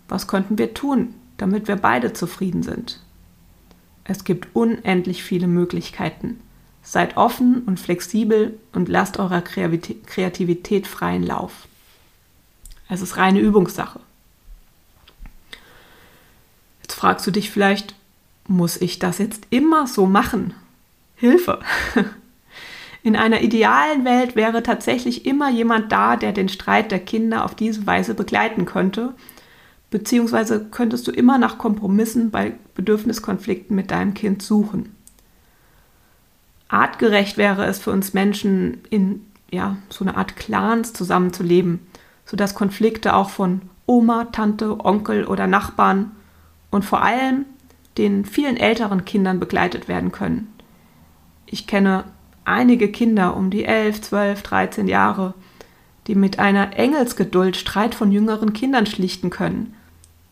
Was 0.07 0.29
könnten 0.29 0.59
wir 0.59 0.75
tun, 0.75 1.15
damit 1.39 1.67
wir 1.67 1.77
beide 1.77 2.13
zufrieden 2.13 2.63
sind? 2.63 3.01
Es 4.05 4.25
gibt 4.25 4.49
unendlich 4.53 5.23
viele 5.23 5.47
Möglichkeiten. 5.47 6.41
Seid 6.85 7.17
offen 7.17 7.63
und 7.65 7.81
flexibel 7.81 8.59
und 8.73 8.89
lasst 8.89 9.19
eurer 9.19 9.41
Kreativität 9.41 10.87
freien 10.87 11.25
Lauf. 11.25 11.67
Es 12.89 13.01
ist 13.01 13.17
reine 13.17 13.41
Übungssache. 13.41 13.99
Jetzt 16.83 16.95
fragst 16.95 17.27
du 17.27 17.31
dich 17.31 17.51
vielleicht, 17.51 17.95
muss 18.47 18.77
ich 18.77 18.99
das 18.99 19.19
jetzt 19.19 19.47
immer 19.49 19.87
so 19.87 20.07
machen? 20.07 20.55
Hilfe! 21.17 21.61
In 23.03 23.17
einer 23.17 23.43
idealen 23.43 24.05
Welt 24.05 24.37
wäre 24.37 24.63
tatsächlich 24.63 25.27
immer 25.27 25.51
jemand 25.51 25.93
da, 25.93 26.17
der 26.17 26.33
den 26.33 26.49
Streit 26.49 26.91
der 26.91 27.01
Kinder 27.01 27.45
auf 27.45 27.55
diese 27.55 27.87
Weise 27.87 28.15
begleiten 28.15 28.65
könnte, 28.65 29.15
beziehungsweise 29.91 30.67
könntest 30.71 31.07
du 31.07 31.11
immer 31.11 31.37
nach 31.37 31.59
Kompromissen 31.59 32.31
bei 32.31 32.55
Bedürfniskonflikten 32.75 33.77
mit 33.77 33.91
deinem 33.91 34.15
Kind 34.15 34.43
suchen. 34.43 34.94
Artgerecht 36.69 37.37
wäre 37.37 37.67
es 37.67 37.79
für 37.79 37.91
uns 37.91 38.15
Menschen, 38.15 38.83
in 38.91 39.27
ja, 39.51 39.77
so 39.89 40.05
eine 40.05 40.17
Art 40.17 40.37
Clans 40.37 40.93
zusammenzuleben, 40.93 41.81
sodass 42.25 42.55
Konflikte 42.55 43.15
auch 43.15 43.31
von 43.31 43.63
Oma, 43.87 44.27
Tante, 44.27 44.85
Onkel 44.85 45.27
oder 45.27 45.47
Nachbarn 45.47 46.13
und 46.71 46.85
vor 46.85 47.03
allem 47.03 47.45
den 47.99 48.25
vielen 48.25 48.57
älteren 48.57 49.05
Kindern 49.05 49.39
begleitet 49.39 49.87
werden 49.89 50.11
können. 50.11 50.53
Ich 51.47 51.67
kenne 51.67 52.05
einige 52.45 52.91
Kinder 52.91 53.37
um 53.37 53.51
die 53.51 53.65
11, 53.65 54.03
12, 54.03 54.43
13 54.43 54.89
Jahre, 54.89 55.35
die 56.07 56.15
mit 56.15 56.39
einer 56.39 56.77
Engelsgeduld 56.77 57.57
Streit 57.57 57.95
von 57.95 58.11
jüngeren 58.11 58.53
Kindern 58.53 58.87
schlichten 58.87 59.31
können, 59.31 59.75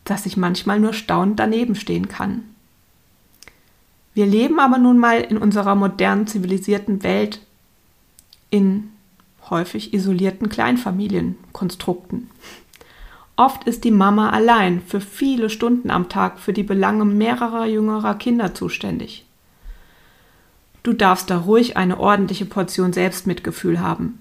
dass 0.03 0.25
ich 0.25 0.37
manchmal 0.37 0.79
nur 0.79 0.93
staunend 0.93 1.39
daneben 1.39 1.75
stehen 1.75 2.09
kann. 2.09 2.43
Wir 4.13 4.25
leben 4.25 4.59
aber 4.59 4.77
nun 4.77 4.99
mal 4.99 5.21
in 5.21 5.37
unserer 5.37 5.75
modernen 5.75 6.27
zivilisierten 6.27 7.03
Welt 7.03 7.41
in 8.49 8.89
häufig 9.49 9.93
isolierten 9.93 10.49
Kleinfamilienkonstrukten. 10.49 12.29
Oft 13.35 13.63
ist 13.63 13.83
die 13.83 13.91
Mama 13.91 14.29
allein 14.29 14.81
für 14.81 15.01
viele 15.01 15.49
Stunden 15.49 15.89
am 15.89 16.07
Tag 16.07 16.39
für 16.39 16.53
die 16.53 16.63
Belange 16.63 17.05
mehrerer 17.05 17.65
jüngerer 17.65 18.15
Kinder 18.15 18.53
zuständig. 18.53 19.25
Du 20.83 20.93
darfst 20.93 21.29
da 21.29 21.39
ruhig 21.39 21.77
eine 21.77 21.99
ordentliche 21.99 22.45
Portion 22.45 22.93
Selbstmitgefühl 22.93 23.79
haben. 23.79 24.19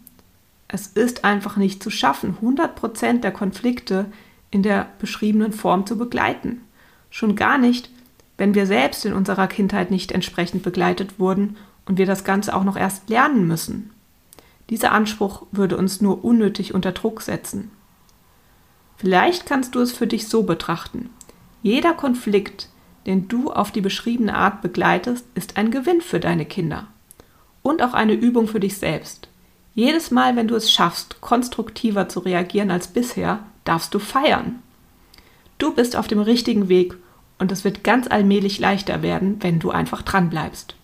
Es 0.68 0.86
ist 0.86 1.24
einfach 1.24 1.56
nicht 1.56 1.82
zu 1.82 1.90
schaffen, 1.90 2.38
100% 2.40 3.20
der 3.20 3.32
Konflikte 3.32 4.06
in 4.50 4.62
der 4.62 4.88
beschriebenen 4.98 5.52
Form 5.52 5.86
zu 5.86 5.98
begleiten. 5.98 6.62
Schon 7.10 7.36
gar 7.36 7.58
nicht, 7.58 7.90
wenn 8.38 8.54
wir 8.54 8.66
selbst 8.66 9.04
in 9.04 9.12
unserer 9.12 9.46
Kindheit 9.46 9.90
nicht 9.90 10.12
entsprechend 10.12 10.62
begleitet 10.62 11.18
wurden 11.18 11.56
und 11.86 11.98
wir 11.98 12.06
das 12.06 12.24
Ganze 12.24 12.54
auch 12.54 12.64
noch 12.64 12.76
erst 12.76 13.08
lernen 13.08 13.46
müssen. 13.46 13.90
Dieser 14.70 14.92
Anspruch 14.92 15.46
würde 15.52 15.76
uns 15.76 16.00
nur 16.00 16.24
unnötig 16.24 16.74
unter 16.74 16.92
Druck 16.92 17.22
setzen. 17.22 17.70
Vielleicht 18.96 19.46
kannst 19.46 19.74
du 19.74 19.80
es 19.80 19.92
für 19.92 20.06
dich 20.06 20.28
so 20.28 20.44
betrachten. 20.44 21.10
Jeder 21.62 21.92
Konflikt, 21.92 22.68
den 23.06 23.28
du 23.28 23.52
auf 23.52 23.72
die 23.72 23.80
beschriebene 23.80 24.34
Art 24.34 24.62
begleitest, 24.62 25.26
ist 25.34 25.56
ein 25.56 25.70
Gewinn 25.70 26.00
für 26.00 26.20
deine 26.20 26.44
Kinder. 26.44 26.86
Und 27.62 27.82
auch 27.82 27.94
eine 27.94 28.14
Übung 28.14 28.48
für 28.48 28.60
dich 28.60 28.78
selbst. 28.78 29.28
Jedes 29.74 30.10
Mal, 30.10 30.36
wenn 30.36 30.48
du 30.48 30.54
es 30.54 30.70
schaffst, 30.70 31.20
konstruktiver 31.20 32.08
zu 32.08 32.20
reagieren 32.20 32.70
als 32.70 32.88
bisher, 32.88 33.40
darfst 33.64 33.94
du 33.94 33.98
feiern. 33.98 34.62
Du 35.58 35.74
bist 35.74 35.96
auf 35.96 36.08
dem 36.08 36.20
richtigen 36.20 36.68
Weg 36.68 36.96
und 37.42 37.50
es 37.50 37.64
wird 37.64 37.82
ganz 37.82 38.06
allmählich 38.08 38.60
leichter 38.60 39.02
werden, 39.02 39.42
wenn 39.42 39.58
du 39.58 39.72
einfach 39.72 40.02
dran 40.02 40.30
bleibst. 40.30 40.76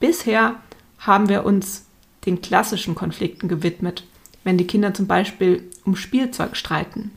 Bisher 0.00 0.56
haben 0.98 1.28
wir 1.28 1.44
uns 1.44 1.84
den 2.24 2.40
klassischen 2.40 2.94
Konflikten 2.94 3.48
gewidmet, 3.48 4.04
wenn 4.44 4.56
die 4.56 4.66
Kinder 4.66 4.94
zum 4.94 5.06
Beispiel 5.06 5.68
um 5.84 5.94
Spielzeug 5.94 6.56
streiten. 6.56 7.10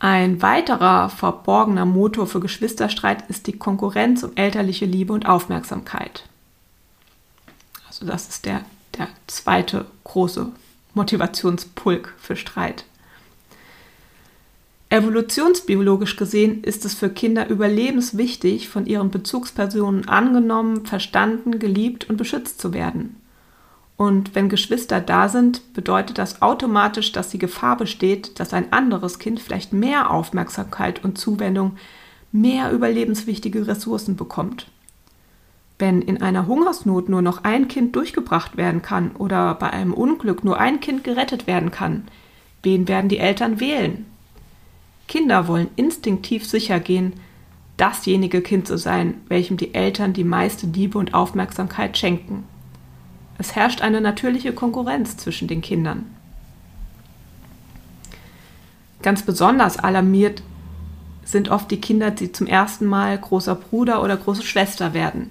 Ein 0.00 0.42
weiterer 0.42 1.08
verborgener 1.08 1.86
Motor 1.86 2.26
für 2.26 2.40
Geschwisterstreit 2.40 3.24
ist 3.30 3.46
die 3.46 3.56
Konkurrenz 3.56 4.22
um 4.22 4.32
elterliche 4.34 4.84
Liebe 4.84 5.14
und 5.14 5.24
Aufmerksamkeit. 5.26 6.24
Also 7.88 8.04
das 8.04 8.28
ist 8.28 8.44
der, 8.44 8.66
der 8.98 9.08
zweite 9.26 9.86
große 10.04 10.52
Motivationspulk 10.92 12.12
für 12.18 12.36
Streit. 12.36 12.84
Evolutionsbiologisch 14.92 16.16
gesehen 16.16 16.64
ist 16.64 16.84
es 16.84 16.94
für 16.94 17.10
Kinder 17.10 17.48
überlebenswichtig, 17.48 18.68
von 18.68 18.86
ihren 18.86 19.10
Bezugspersonen 19.10 20.08
angenommen, 20.08 20.84
verstanden, 20.84 21.60
geliebt 21.60 22.10
und 22.10 22.16
beschützt 22.16 22.60
zu 22.60 22.74
werden. 22.74 23.14
Und 23.96 24.34
wenn 24.34 24.48
Geschwister 24.48 25.00
da 25.00 25.28
sind, 25.28 25.74
bedeutet 25.74 26.18
das 26.18 26.42
automatisch, 26.42 27.12
dass 27.12 27.28
die 27.28 27.38
Gefahr 27.38 27.76
besteht, 27.76 28.40
dass 28.40 28.52
ein 28.52 28.72
anderes 28.72 29.20
Kind 29.20 29.38
vielleicht 29.38 29.72
mehr 29.72 30.10
Aufmerksamkeit 30.10 31.04
und 31.04 31.18
Zuwendung, 31.18 31.76
mehr 32.32 32.72
überlebenswichtige 32.72 33.68
Ressourcen 33.68 34.16
bekommt. 34.16 34.66
Wenn 35.78 36.02
in 36.02 36.20
einer 36.20 36.48
Hungersnot 36.48 37.08
nur 37.08 37.22
noch 37.22 37.44
ein 37.44 37.68
Kind 37.68 37.94
durchgebracht 37.94 38.56
werden 38.56 38.82
kann 38.82 39.12
oder 39.12 39.54
bei 39.54 39.70
einem 39.70 39.94
Unglück 39.94 40.42
nur 40.42 40.58
ein 40.58 40.80
Kind 40.80 41.04
gerettet 41.04 41.46
werden 41.46 41.70
kann, 41.70 42.08
wen 42.64 42.88
werden 42.88 43.08
die 43.08 43.18
Eltern 43.18 43.60
wählen? 43.60 44.06
Kinder 45.10 45.48
wollen 45.48 45.70
instinktiv 45.74 46.46
sicher 46.46 46.78
gehen, 46.78 47.14
dasjenige 47.76 48.42
Kind 48.42 48.68
zu 48.68 48.78
sein, 48.78 49.20
welchem 49.26 49.56
die 49.56 49.74
Eltern 49.74 50.12
die 50.12 50.22
meiste 50.22 50.68
Liebe 50.68 50.98
und 50.98 51.14
Aufmerksamkeit 51.14 51.98
schenken. 51.98 52.44
Es 53.36 53.56
herrscht 53.56 53.82
eine 53.82 54.00
natürliche 54.00 54.52
Konkurrenz 54.52 55.16
zwischen 55.16 55.48
den 55.48 55.62
Kindern. 55.62 56.14
Ganz 59.02 59.22
besonders 59.22 59.78
alarmiert 59.78 60.44
sind 61.24 61.48
oft 61.48 61.72
die 61.72 61.80
Kinder, 61.80 62.12
die 62.12 62.30
zum 62.30 62.46
ersten 62.46 62.86
Mal 62.86 63.18
großer 63.18 63.56
Bruder 63.56 64.04
oder 64.04 64.16
große 64.16 64.44
Schwester 64.44 64.94
werden. 64.94 65.30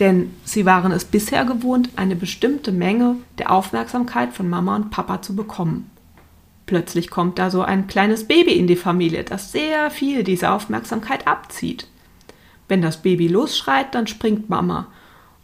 Denn 0.00 0.34
sie 0.42 0.66
waren 0.66 0.90
es 0.90 1.04
bisher 1.04 1.44
gewohnt, 1.44 1.90
eine 1.94 2.16
bestimmte 2.16 2.72
Menge 2.72 3.14
der 3.38 3.52
Aufmerksamkeit 3.52 4.32
von 4.32 4.50
Mama 4.50 4.74
und 4.74 4.90
Papa 4.90 5.22
zu 5.22 5.36
bekommen. 5.36 5.88
Plötzlich 6.68 7.08
kommt 7.08 7.38
da 7.38 7.48
so 7.48 7.62
ein 7.62 7.86
kleines 7.86 8.28
Baby 8.28 8.52
in 8.52 8.66
die 8.66 8.76
Familie, 8.76 9.24
das 9.24 9.52
sehr 9.52 9.90
viel 9.90 10.22
dieser 10.22 10.52
Aufmerksamkeit 10.52 11.26
abzieht. 11.26 11.86
Wenn 12.68 12.82
das 12.82 12.98
Baby 13.00 13.26
losschreit, 13.26 13.94
dann 13.94 14.06
springt 14.06 14.50
Mama 14.50 14.88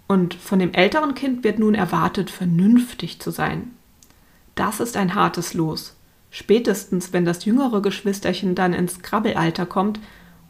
und 0.06 0.34
von 0.34 0.58
dem 0.58 0.74
älteren 0.74 1.14
Kind 1.14 1.42
wird 1.42 1.58
nun 1.58 1.74
erwartet, 1.74 2.28
vernünftig 2.28 3.20
zu 3.20 3.30
sein. 3.30 3.70
Das 4.54 4.80
ist 4.80 4.98
ein 4.98 5.14
hartes 5.14 5.54
Los. 5.54 5.96
Spätestens, 6.30 7.14
wenn 7.14 7.24
das 7.24 7.46
jüngere 7.46 7.80
Geschwisterchen 7.80 8.54
dann 8.54 8.74
ins 8.74 9.00
Krabbelalter 9.00 9.64
kommt 9.64 10.00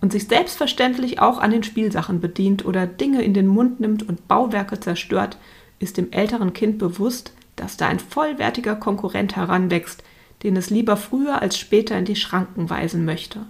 und 0.01 0.11
sich 0.11 0.27
selbstverständlich 0.27 1.21
auch 1.21 1.39
an 1.39 1.53
den 1.53 1.63
Spielsachen 1.63 2.21
bedient 2.21 2.65
oder 2.65 2.89
Dinge 2.89 3.23
in 3.23 3.33
den 3.33 3.47
Mund 3.47 3.79
nimmt 3.79 4.03
und 4.09 4.27
Bauwerke 4.27 4.81
zerstört, 4.81 5.39
ist 5.79 5.99
dem 5.99 6.11
älteren 6.11 6.53
Kind 6.53 6.79
bewusst, 6.79 7.33
dass 7.55 7.77
da 7.77 7.87
ein 7.87 8.01
vollwertiger 8.01 8.75
Konkurrent 8.75 9.37
heranwächst, 9.37 10.03
den 10.45 10.57
es 10.57 10.71
lieber 10.71 10.97
früher 10.97 11.43
als 11.43 11.59
später 11.59 11.99
in 11.99 12.05
die 12.05 12.17
Schranken 12.17 12.71
weisen 12.71 13.05
möchte. 13.05 13.41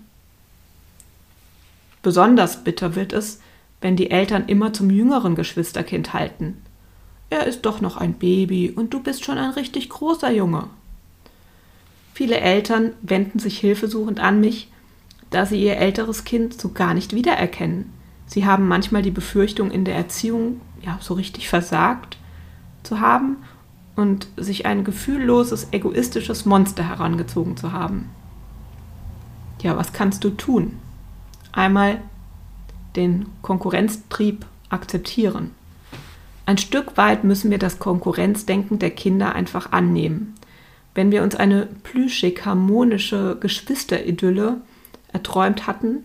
Besonders 2.02 2.62
bitter 2.62 2.94
wird 2.94 3.12
es, 3.12 3.40
wenn 3.80 3.96
die 3.96 4.10
Eltern 4.10 4.44
immer 4.46 4.72
zum 4.72 4.90
jüngeren 4.90 5.34
Geschwisterkind 5.34 6.14
halten. 6.14 6.62
Er 7.30 7.46
ist 7.46 7.62
doch 7.62 7.80
noch 7.80 7.96
ein 7.96 8.14
Baby 8.14 8.70
und 8.70 8.94
du 8.94 9.00
bist 9.00 9.24
schon 9.24 9.38
ein 9.38 9.50
richtig 9.50 9.88
großer 9.88 10.30
Junge. 10.30 10.68
Viele 12.14 12.38
Eltern 12.38 12.92
wenden 13.02 13.40
sich 13.40 13.58
hilfesuchend 13.58 14.20
an 14.20 14.40
mich, 14.40 14.70
da 15.30 15.46
sie 15.46 15.60
ihr 15.60 15.78
älteres 15.78 16.22
Kind 16.22 16.60
so 16.60 16.68
gar 16.70 16.94
nicht 16.94 17.12
wiedererkennen. 17.12 17.92
Sie 18.26 18.46
haben 18.46 18.68
manchmal 18.68 19.02
die 19.02 19.10
Befürchtung, 19.10 19.72
in 19.72 19.84
der 19.84 19.96
Erziehung 19.96 20.60
ja 20.80 20.98
so 21.00 21.14
richtig 21.14 21.48
versagt 21.48 22.18
zu 22.84 23.00
haben 23.00 23.38
und 23.96 24.28
sich 24.36 24.66
ein 24.66 24.84
gefühlloses, 24.84 25.68
egoistisches 25.70 26.44
Monster 26.44 26.88
herangezogen 26.88 27.56
zu 27.56 27.72
haben. 27.72 28.10
Ja, 29.62 29.76
was 29.76 29.92
kannst 29.92 30.24
du 30.24 30.30
tun? 30.30 30.78
Einmal 31.52 32.00
den 32.96 33.26
Konkurrenztrieb 33.42 34.46
akzeptieren. 34.68 35.52
Ein 36.46 36.58
Stück 36.58 36.96
weit 36.96 37.24
müssen 37.24 37.50
wir 37.50 37.58
das 37.58 37.78
Konkurrenzdenken 37.78 38.78
der 38.78 38.90
Kinder 38.90 39.34
einfach 39.34 39.72
annehmen. 39.72 40.34
Wenn 40.94 41.10
wir 41.10 41.22
uns 41.22 41.34
eine 41.34 41.66
plüschig 41.82 42.44
harmonische 42.44 43.36
Geschwisteridylle 43.40 44.60
erträumt 45.12 45.66
hatten 45.66 46.04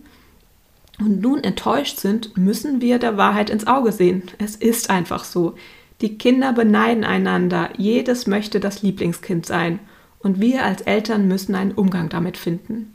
und 0.98 1.20
nun 1.20 1.44
enttäuscht 1.44 1.98
sind, 1.98 2.36
müssen 2.36 2.80
wir 2.80 2.98
der 2.98 3.16
Wahrheit 3.16 3.50
ins 3.50 3.66
Auge 3.66 3.92
sehen. 3.92 4.22
Es 4.38 4.56
ist 4.56 4.90
einfach 4.90 5.24
so. 5.24 5.54
Die 6.00 6.16
Kinder 6.16 6.52
beneiden 6.52 7.04
einander, 7.04 7.70
jedes 7.76 8.26
möchte 8.26 8.58
das 8.58 8.82
Lieblingskind 8.82 9.44
sein, 9.44 9.80
und 10.18 10.40
wir 10.40 10.64
als 10.64 10.82
Eltern 10.82 11.28
müssen 11.28 11.54
einen 11.54 11.72
Umgang 11.72 12.08
damit 12.08 12.36
finden. 12.36 12.94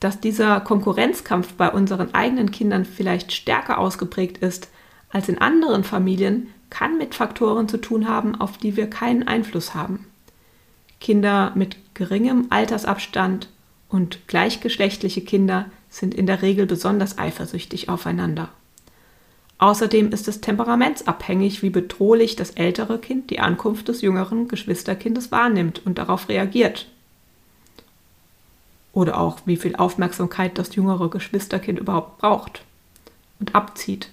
Dass 0.00 0.20
dieser 0.20 0.60
Konkurrenzkampf 0.60 1.52
bei 1.54 1.70
unseren 1.70 2.14
eigenen 2.14 2.50
Kindern 2.50 2.86
vielleicht 2.86 3.32
stärker 3.32 3.78
ausgeprägt 3.78 4.38
ist 4.38 4.70
als 5.10 5.28
in 5.28 5.38
anderen 5.38 5.84
Familien, 5.84 6.48
kann 6.70 6.98
mit 6.98 7.14
Faktoren 7.14 7.68
zu 7.68 7.78
tun 7.78 8.08
haben, 8.08 8.34
auf 8.34 8.56
die 8.56 8.76
wir 8.76 8.88
keinen 8.88 9.26
Einfluss 9.26 9.74
haben. 9.74 10.06
Kinder 11.00 11.52
mit 11.54 11.76
geringem 11.94 12.46
Altersabstand 12.50 13.48
und 13.88 14.26
gleichgeschlechtliche 14.28 15.22
Kinder 15.22 15.66
sind 15.88 16.14
in 16.14 16.26
der 16.26 16.42
Regel 16.42 16.66
besonders 16.66 17.18
eifersüchtig 17.18 17.88
aufeinander. 17.88 18.50
Außerdem 19.60 20.10
ist 20.10 20.26
es 20.26 20.40
temperamentsabhängig, 20.40 21.62
wie 21.62 21.68
bedrohlich 21.68 22.34
das 22.34 22.52
ältere 22.52 22.98
Kind 22.98 23.28
die 23.28 23.40
Ankunft 23.40 23.88
des 23.88 24.00
jüngeren 24.00 24.48
Geschwisterkindes 24.48 25.30
wahrnimmt 25.30 25.84
und 25.84 25.98
darauf 25.98 26.30
reagiert. 26.30 26.88
Oder 28.94 29.20
auch, 29.20 29.40
wie 29.44 29.58
viel 29.58 29.76
Aufmerksamkeit 29.76 30.56
das 30.56 30.74
jüngere 30.74 31.10
Geschwisterkind 31.10 31.78
überhaupt 31.78 32.16
braucht 32.18 32.62
und 33.38 33.54
abzieht. 33.54 34.08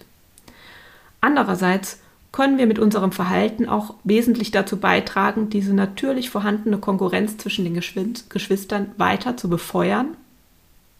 Andererseits 1.21 2.01
können 2.33 2.57
wir 2.57 2.67
mit 2.67 2.77
unserem 2.77 3.13
Verhalten 3.13 3.69
auch 3.69 3.95
wesentlich 4.03 4.51
dazu 4.51 4.75
beitragen, 4.75 5.49
diese 5.49 5.73
natürlich 5.73 6.29
vorhandene 6.29 6.77
Konkurrenz 6.77 7.37
zwischen 7.37 7.63
den 7.63 7.73
Geschwistern 7.73 8.91
weiter 8.97 9.37
zu 9.37 9.49
befeuern 9.49 10.17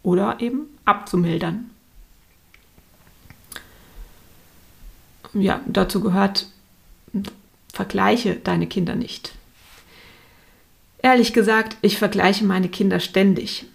oder 0.03 0.37
eben 0.39 0.67
abzumildern. 0.85 1.69
Ja, 5.33 5.61
dazu 5.65 6.01
gehört, 6.01 6.47
vergleiche 7.73 8.35
deine 8.35 8.67
Kinder 8.67 8.95
nicht. 8.95 9.33
Ehrlich 11.01 11.33
gesagt, 11.33 11.77
ich 11.81 11.97
vergleiche 11.97 12.43
meine 12.43 12.69
Kinder 12.69 12.99
ständig 12.99 13.65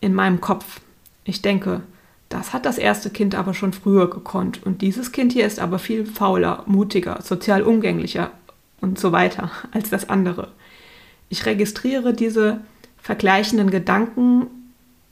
in 0.00 0.14
meinem 0.14 0.40
Kopf. 0.40 0.80
Ich 1.24 1.42
denke, 1.42 1.82
das 2.28 2.52
hat 2.52 2.66
das 2.66 2.78
erste 2.78 3.10
Kind 3.10 3.34
aber 3.34 3.54
schon 3.54 3.72
früher 3.72 4.08
gekonnt. 4.08 4.62
Und 4.64 4.82
dieses 4.82 5.12
Kind 5.12 5.32
hier 5.32 5.46
ist 5.46 5.58
aber 5.58 5.78
viel 5.78 6.06
fauler, 6.06 6.62
mutiger, 6.66 7.20
sozial 7.22 7.62
umgänglicher 7.62 8.30
und 8.80 8.98
so 8.98 9.12
weiter 9.12 9.50
als 9.72 9.90
das 9.90 10.08
andere. 10.08 10.48
Ich 11.28 11.46
registriere 11.46 12.14
diese 12.14 12.60
vergleichenden 13.00 13.70
Gedanken 13.70 14.46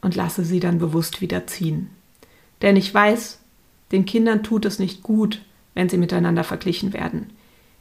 und 0.03 0.15
lasse 0.15 0.45
sie 0.45 0.61
dann 0.61 0.79
bewusst 0.79 1.21
wieder 1.21 1.47
ziehen. 1.47 1.91
Denn 2.63 2.77
ich 2.77 2.93
weiß, 2.93 3.39
den 3.93 4.05
Kindern 4.05 4.43
tut 4.43 4.65
es 4.65 4.79
nicht 4.79 5.03
gut, 5.03 5.41
wenn 5.77 5.89
sie 5.89 5.99
miteinander 5.99 6.43
verglichen 6.43 6.93
werden. 6.93 7.31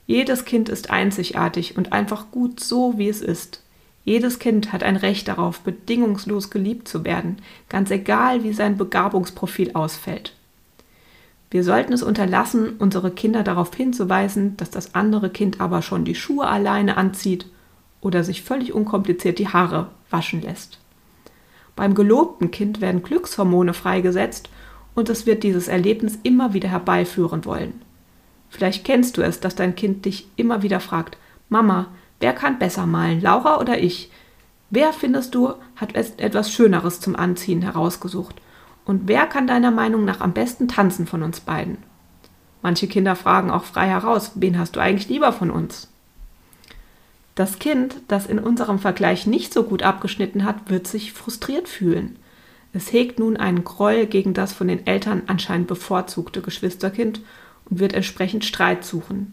Jedes 0.06 0.46
Kind 0.46 0.70
ist 0.70 0.92
einzigartig 0.92 1.78
und 1.78 1.94
einfach 1.94 2.30
gut 2.30 2.60
so, 2.60 2.98
wie 2.98 3.10
es 3.10 3.22
ist. 3.22 3.64
Jedes 4.04 4.38
Kind 4.38 4.72
hat 4.72 4.84
ein 4.84 4.98
Recht 4.98 5.28
darauf, 5.28 5.62
bedingungslos 5.62 6.52
geliebt 6.52 6.88
zu 6.88 7.04
werden, 7.06 7.38
ganz 7.70 7.90
egal, 7.90 8.44
wie 8.44 8.54
sein 8.54 8.78
Begabungsprofil 8.78 9.72
ausfällt. 9.74 10.36
Wir 11.50 11.64
sollten 11.64 11.94
es 11.94 12.04
unterlassen, 12.04 12.76
unsere 12.78 13.12
Kinder 13.12 13.42
darauf 13.42 13.74
hinzuweisen, 13.74 14.58
dass 14.58 14.70
das 14.70 14.94
andere 14.94 15.30
Kind 15.30 15.62
aber 15.62 15.82
schon 15.82 16.04
die 16.04 16.16
Schuhe 16.16 16.48
alleine 16.48 16.98
anzieht 16.98 17.48
oder 18.02 18.24
sich 18.24 18.44
völlig 18.44 18.74
unkompliziert 18.74 19.40
die 19.40 19.48
Haare 19.48 19.90
waschen 20.10 20.42
lässt. 20.42 20.80
Beim 21.78 21.96
gelobten 21.96 22.52
Kind 22.52 22.82
werden 22.82 23.04
Glückshormone 23.04 23.74
freigesetzt 23.74 24.50
und 24.96 25.10
es 25.10 25.26
wird 25.26 25.44
dieses 25.44 25.68
Erlebnis 25.68 26.18
immer 26.24 26.54
wieder 26.54 26.70
herbeiführen 26.70 27.46
wollen. 27.46 27.82
Vielleicht 28.50 28.86
kennst 28.86 29.18
du 29.18 29.22
es, 29.22 29.40
dass 29.40 29.56
dein 29.56 29.76
Kind 29.76 30.06
dich 30.06 30.28
immer 30.36 30.64
wieder 30.64 30.80
fragt, 30.80 31.18
Mama, 31.50 31.88
Wer 32.20 32.34
kann 32.34 32.60
besser 32.60 32.86
malen, 32.86 33.22
Laura 33.22 33.60
oder 33.60 33.78
ich? 33.80 34.12
Wer, 34.70 34.94
findest 34.94 35.36
du, 35.36 35.54
hat 35.76 35.96
etwas 35.96 36.52
Schöneres 36.52 37.00
zum 37.00 37.16
Anziehen 37.16 37.62
herausgesucht? 37.62 38.42
Und 38.86 39.08
wer 39.08 39.26
kann 39.26 39.48
deiner 39.48 39.72
Meinung 39.72 40.06
nach 40.06 40.22
am 40.22 40.34
besten 40.34 40.68
tanzen 40.68 41.08
von 41.08 41.24
uns 41.24 41.40
beiden? 41.40 41.78
Manche 42.62 42.88
Kinder 42.88 43.16
fragen 43.16 43.52
auch 43.52 43.64
frei 43.64 43.88
heraus, 43.88 44.32
wen 44.36 44.58
hast 44.58 44.76
du 44.76 44.80
eigentlich 44.80 45.10
lieber 45.10 45.34
von 45.34 45.52
uns? 45.52 45.90
Das 47.36 47.60
Kind, 47.60 47.98
das 48.08 48.26
in 48.26 48.40
unserem 48.40 48.80
Vergleich 48.80 49.28
nicht 49.28 49.54
so 49.54 49.64
gut 49.64 49.84
abgeschnitten 49.84 50.46
hat, 50.46 50.70
wird 50.70 50.88
sich 50.88 51.14
frustriert 51.14 51.68
fühlen. 51.68 52.18
Es 52.76 52.92
hegt 52.92 53.20
nun 53.20 53.38
einen 53.38 53.64
Groll 53.64 54.06
gegen 54.06 54.34
das 54.34 54.52
von 54.52 54.68
den 54.68 54.86
Eltern 54.86 55.24
anscheinend 55.28 55.68
bevorzugte 55.68 56.42
Geschwisterkind 56.42 57.22
und 57.70 57.80
wird 57.80 57.94
entsprechend 57.94 58.44
Streit 58.44 58.84
suchen. 58.84 59.32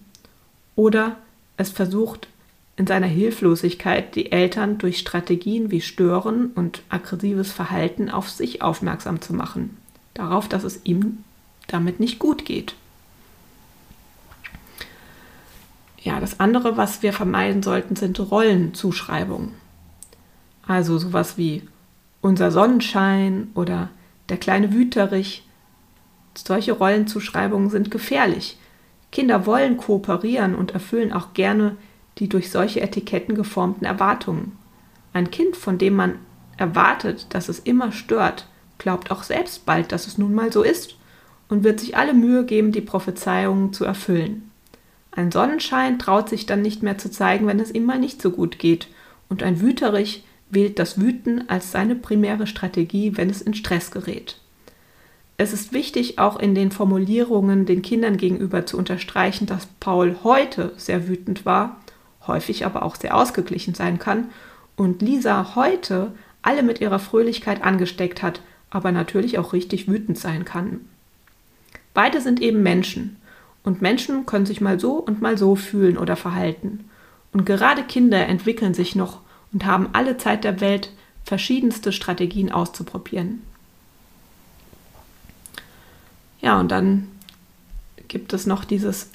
Oder 0.76 1.16
es 1.56 1.70
versucht, 1.70 2.28
in 2.76 2.86
seiner 2.86 3.08
Hilflosigkeit 3.08 4.14
die 4.14 4.30
Eltern 4.30 4.78
durch 4.78 4.98
Strategien 4.98 5.72
wie 5.72 5.80
Stören 5.80 6.52
und 6.54 6.82
aggressives 6.88 7.50
Verhalten 7.50 8.10
auf 8.10 8.30
sich 8.30 8.62
aufmerksam 8.62 9.20
zu 9.20 9.34
machen, 9.34 9.76
darauf, 10.14 10.48
dass 10.48 10.62
es 10.62 10.80
ihm 10.84 11.24
damit 11.66 11.98
nicht 11.98 12.20
gut 12.20 12.44
geht. 12.44 12.76
Ja, 16.00 16.20
das 16.20 16.38
andere, 16.38 16.76
was 16.76 17.02
wir 17.02 17.12
vermeiden 17.12 17.64
sollten, 17.64 17.96
sind 17.96 18.20
Rollenzuschreibungen. 18.20 19.50
Also 20.64 20.96
sowas 20.98 21.36
wie 21.36 21.62
unser 22.22 22.50
Sonnenschein 22.50 23.48
oder 23.54 23.90
der 24.30 24.38
kleine 24.38 24.72
Wüterich. 24.72 25.46
Solche 26.34 26.72
Rollenzuschreibungen 26.72 27.68
sind 27.68 27.90
gefährlich. 27.90 28.56
Kinder 29.10 29.44
wollen 29.44 29.76
kooperieren 29.76 30.54
und 30.54 30.70
erfüllen 30.70 31.12
auch 31.12 31.34
gerne 31.34 31.76
die 32.18 32.28
durch 32.28 32.50
solche 32.50 32.80
Etiketten 32.80 33.34
geformten 33.34 33.86
Erwartungen. 33.86 34.56
Ein 35.12 35.30
Kind, 35.30 35.56
von 35.56 35.78
dem 35.78 35.94
man 35.94 36.14
erwartet, 36.56 37.26
dass 37.30 37.48
es 37.48 37.58
immer 37.58 37.92
stört, 37.92 38.46
glaubt 38.78 39.10
auch 39.10 39.22
selbst 39.22 39.66
bald, 39.66 39.92
dass 39.92 40.06
es 40.06 40.18
nun 40.18 40.34
mal 40.34 40.52
so 40.52 40.62
ist 40.62 40.96
und 41.48 41.64
wird 41.64 41.80
sich 41.80 41.96
alle 41.96 42.14
Mühe 42.14 42.44
geben, 42.44 42.72
die 42.72 42.80
Prophezeiungen 42.80 43.72
zu 43.72 43.84
erfüllen. 43.84 44.50
Ein 45.10 45.30
Sonnenschein 45.30 45.98
traut 45.98 46.28
sich 46.28 46.46
dann 46.46 46.62
nicht 46.62 46.82
mehr 46.82 46.98
zu 46.98 47.10
zeigen, 47.10 47.46
wenn 47.46 47.60
es 47.60 47.74
ihm 47.74 47.84
mal 47.84 47.98
nicht 47.98 48.22
so 48.22 48.30
gut 48.30 48.58
geht, 48.58 48.88
und 49.28 49.42
ein 49.42 49.60
Wüterich 49.60 50.24
wählt 50.52 50.78
das 50.78 51.00
Wüten 51.00 51.48
als 51.48 51.72
seine 51.72 51.96
primäre 51.96 52.46
Strategie, 52.46 53.16
wenn 53.16 53.30
es 53.30 53.42
in 53.42 53.54
Stress 53.54 53.90
gerät. 53.90 54.38
Es 55.38 55.52
ist 55.52 55.72
wichtig, 55.72 56.18
auch 56.18 56.38
in 56.38 56.54
den 56.54 56.70
Formulierungen 56.70 57.66
den 57.66 57.82
Kindern 57.82 58.16
gegenüber 58.16 58.66
zu 58.66 58.78
unterstreichen, 58.78 59.46
dass 59.46 59.66
Paul 59.80 60.16
heute 60.22 60.72
sehr 60.76 61.08
wütend 61.08 61.44
war 61.44 61.78
häufig 62.26 62.64
aber 62.64 62.82
auch 62.82 62.96
sehr 62.96 63.16
ausgeglichen 63.16 63.74
sein 63.74 63.98
kann 63.98 64.28
und 64.76 65.02
Lisa 65.02 65.54
heute 65.54 66.12
alle 66.42 66.62
mit 66.62 66.80
ihrer 66.80 66.98
Fröhlichkeit 66.98 67.62
angesteckt 67.62 68.22
hat, 68.22 68.40
aber 68.70 68.92
natürlich 68.92 69.38
auch 69.38 69.52
richtig 69.52 69.88
wütend 69.88 70.18
sein 70.18 70.44
kann. 70.44 70.80
Beide 71.94 72.20
sind 72.20 72.40
eben 72.40 72.62
Menschen 72.62 73.16
und 73.62 73.82
Menschen 73.82 74.26
können 74.26 74.46
sich 74.46 74.60
mal 74.60 74.80
so 74.80 74.94
und 74.94 75.20
mal 75.20 75.38
so 75.38 75.56
fühlen 75.56 75.98
oder 75.98 76.16
verhalten. 76.16 76.88
Und 77.32 77.46
gerade 77.46 77.82
Kinder 77.84 78.26
entwickeln 78.26 78.74
sich 78.74 78.96
noch 78.96 79.20
und 79.52 79.64
haben 79.66 79.90
alle 79.92 80.16
Zeit 80.16 80.44
der 80.44 80.60
Welt, 80.60 80.90
verschiedenste 81.24 81.92
Strategien 81.92 82.50
auszuprobieren. 82.50 83.42
Ja, 86.40 86.58
und 86.58 86.70
dann 86.70 87.08
gibt 88.08 88.32
es 88.32 88.46
noch 88.46 88.64
dieses 88.64 89.10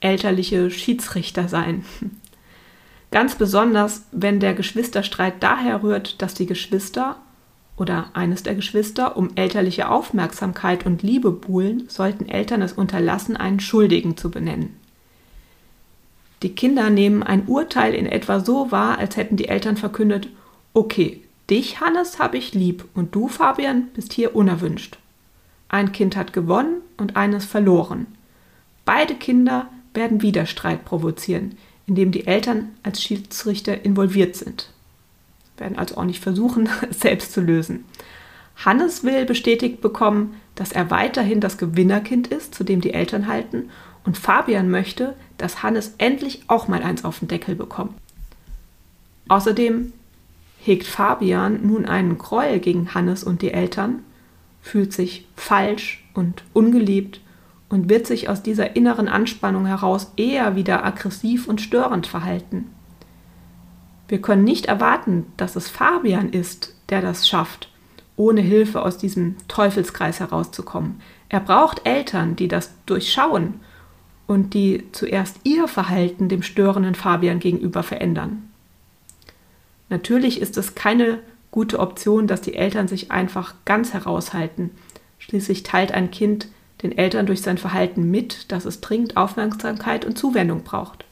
elterliche 0.00 0.70
Schiedsrichtersein. 0.70 1.84
Ganz 3.10 3.34
besonders, 3.34 4.02
wenn 4.12 4.38
der 4.38 4.54
Geschwisterstreit 4.54 5.42
daher 5.42 5.82
rührt, 5.82 6.22
dass 6.22 6.34
die 6.34 6.46
Geschwister 6.46 7.16
oder 7.76 8.10
eines 8.12 8.42
der 8.42 8.54
Geschwister 8.54 9.16
um 9.16 9.30
elterliche 9.34 9.88
Aufmerksamkeit 9.88 10.86
und 10.86 11.02
Liebe 11.02 11.32
buhlen, 11.32 11.88
sollten 11.88 12.28
Eltern 12.28 12.62
es 12.62 12.74
unterlassen, 12.74 13.36
einen 13.36 13.58
Schuldigen 13.58 14.16
zu 14.16 14.30
benennen. 14.30 14.76
Die 16.42 16.54
Kinder 16.54 16.88
nehmen 16.88 17.22
ein 17.22 17.46
Urteil 17.46 17.94
in 17.94 18.06
etwa 18.06 18.40
so 18.40 18.70
wahr, 18.70 18.98
als 18.98 19.16
hätten 19.16 19.36
die 19.36 19.48
Eltern 19.48 19.76
verkündet, 19.76 20.28
okay, 20.72 21.20
dich, 21.50 21.80
Hannes, 21.80 22.18
habe 22.18 22.38
ich 22.38 22.54
lieb 22.54 22.84
und 22.94 23.14
du, 23.14 23.28
Fabian, 23.28 23.88
bist 23.94 24.12
hier 24.12 24.34
unerwünscht. 24.34 24.98
Ein 25.68 25.92
Kind 25.92 26.16
hat 26.16 26.32
gewonnen 26.32 26.80
und 26.96 27.16
eines 27.16 27.44
verloren. 27.44 28.06
Beide 28.84 29.14
Kinder 29.14 29.68
werden 29.92 30.22
Widerstreit 30.22 30.84
provozieren, 30.84 31.56
indem 31.86 32.12
die 32.12 32.26
Eltern 32.26 32.70
als 32.82 33.02
Schiedsrichter 33.02 33.84
involviert 33.84 34.36
sind. 34.36 34.70
Werden 35.58 35.78
also 35.78 35.96
auch 35.96 36.04
nicht 36.04 36.22
versuchen, 36.22 36.68
es 36.88 37.00
selbst 37.00 37.32
zu 37.32 37.40
lösen. 37.40 37.84
Hannes 38.64 39.04
will 39.04 39.24
bestätigt 39.26 39.80
bekommen, 39.80 40.34
dass 40.54 40.72
er 40.72 40.90
weiterhin 40.90 41.40
das 41.40 41.58
Gewinnerkind 41.58 42.28
ist, 42.28 42.54
zu 42.54 42.64
dem 42.64 42.80
die 42.80 42.94
Eltern 42.94 43.26
halten, 43.26 43.70
und 44.04 44.16
Fabian 44.16 44.70
möchte, 44.70 45.14
dass 45.40 45.62
Hannes 45.62 45.94
endlich 45.98 46.42
auch 46.46 46.68
mal 46.68 46.82
eins 46.82 47.04
auf 47.04 47.20
den 47.20 47.28
Deckel 47.28 47.54
bekommt. 47.54 47.94
Außerdem 49.28 49.92
hegt 50.58 50.86
Fabian 50.86 51.66
nun 51.66 51.86
einen 51.86 52.18
Groll 52.18 52.58
gegen 52.58 52.94
Hannes 52.94 53.24
und 53.24 53.42
die 53.42 53.52
Eltern, 53.52 54.00
fühlt 54.60 54.92
sich 54.92 55.26
falsch 55.36 56.04
und 56.12 56.44
ungeliebt 56.52 57.20
und 57.70 57.88
wird 57.88 58.06
sich 58.06 58.28
aus 58.28 58.42
dieser 58.42 58.76
inneren 58.76 59.08
Anspannung 59.08 59.64
heraus 59.64 60.12
eher 60.16 60.56
wieder 60.56 60.84
aggressiv 60.84 61.48
und 61.48 61.60
störend 61.60 62.06
verhalten. 62.06 62.66
Wir 64.08 64.20
können 64.20 64.44
nicht 64.44 64.66
erwarten, 64.66 65.26
dass 65.36 65.56
es 65.56 65.68
Fabian 65.68 66.30
ist, 66.30 66.74
der 66.88 67.00
das 67.00 67.28
schafft, 67.28 67.70
ohne 68.16 68.40
Hilfe 68.40 68.82
aus 68.82 68.98
diesem 68.98 69.36
Teufelskreis 69.46 70.20
herauszukommen. 70.20 71.00
Er 71.28 71.40
braucht 71.40 71.86
Eltern, 71.86 72.36
die 72.36 72.48
das 72.48 72.74
durchschauen 72.86 73.60
und 74.30 74.54
die 74.54 74.84
zuerst 74.92 75.40
ihr 75.42 75.66
Verhalten 75.66 76.28
dem 76.28 76.44
störenden 76.44 76.94
Fabian 76.94 77.40
gegenüber 77.40 77.82
verändern. 77.82 78.48
Natürlich 79.88 80.40
ist 80.40 80.56
es 80.56 80.76
keine 80.76 81.18
gute 81.50 81.80
Option, 81.80 82.28
dass 82.28 82.40
die 82.40 82.54
Eltern 82.54 82.86
sich 82.86 83.10
einfach 83.10 83.56
ganz 83.64 83.92
heraushalten. 83.92 84.70
Schließlich 85.18 85.64
teilt 85.64 85.90
ein 85.90 86.12
Kind 86.12 86.46
den 86.84 86.96
Eltern 86.96 87.26
durch 87.26 87.42
sein 87.42 87.58
Verhalten 87.58 88.08
mit, 88.08 88.52
dass 88.52 88.66
es 88.66 88.80
dringend 88.80 89.16
Aufmerksamkeit 89.16 90.04
und 90.04 90.16
Zuwendung 90.16 90.62
braucht. 90.62 91.04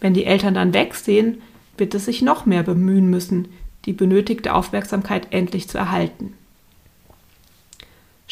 Wenn 0.00 0.12
die 0.12 0.24
Eltern 0.24 0.54
dann 0.54 0.74
wegsehen, 0.74 1.40
wird 1.76 1.94
es 1.94 2.06
sich 2.06 2.22
noch 2.22 2.44
mehr 2.44 2.64
bemühen 2.64 3.08
müssen, 3.08 3.46
die 3.84 3.92
benötigte 3.92 4.52
Aufmerksamkeit 4.52 5.28
endlich 5.30 5.68
zu 5.68 5.78
erhalten. 5.78 6.34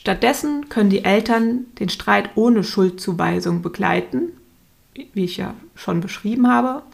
Stattdessen 0.07 0.69
können 0.69 0.89
die 0.89 1.03
Eltern 1.03 1.67
den 1.81 1.89
Streit 1.89 2.31
ohne 2.37 2.63
Schuldzuweisung 2.63 3.61
begleiten, 3.61 4.29
wie 4.95 5.25
ich 5.25 5.37
ja 5.37 5.55
schon 5.75 6.01
beschrieben 6.01 6.47
habe. 6.47 6.85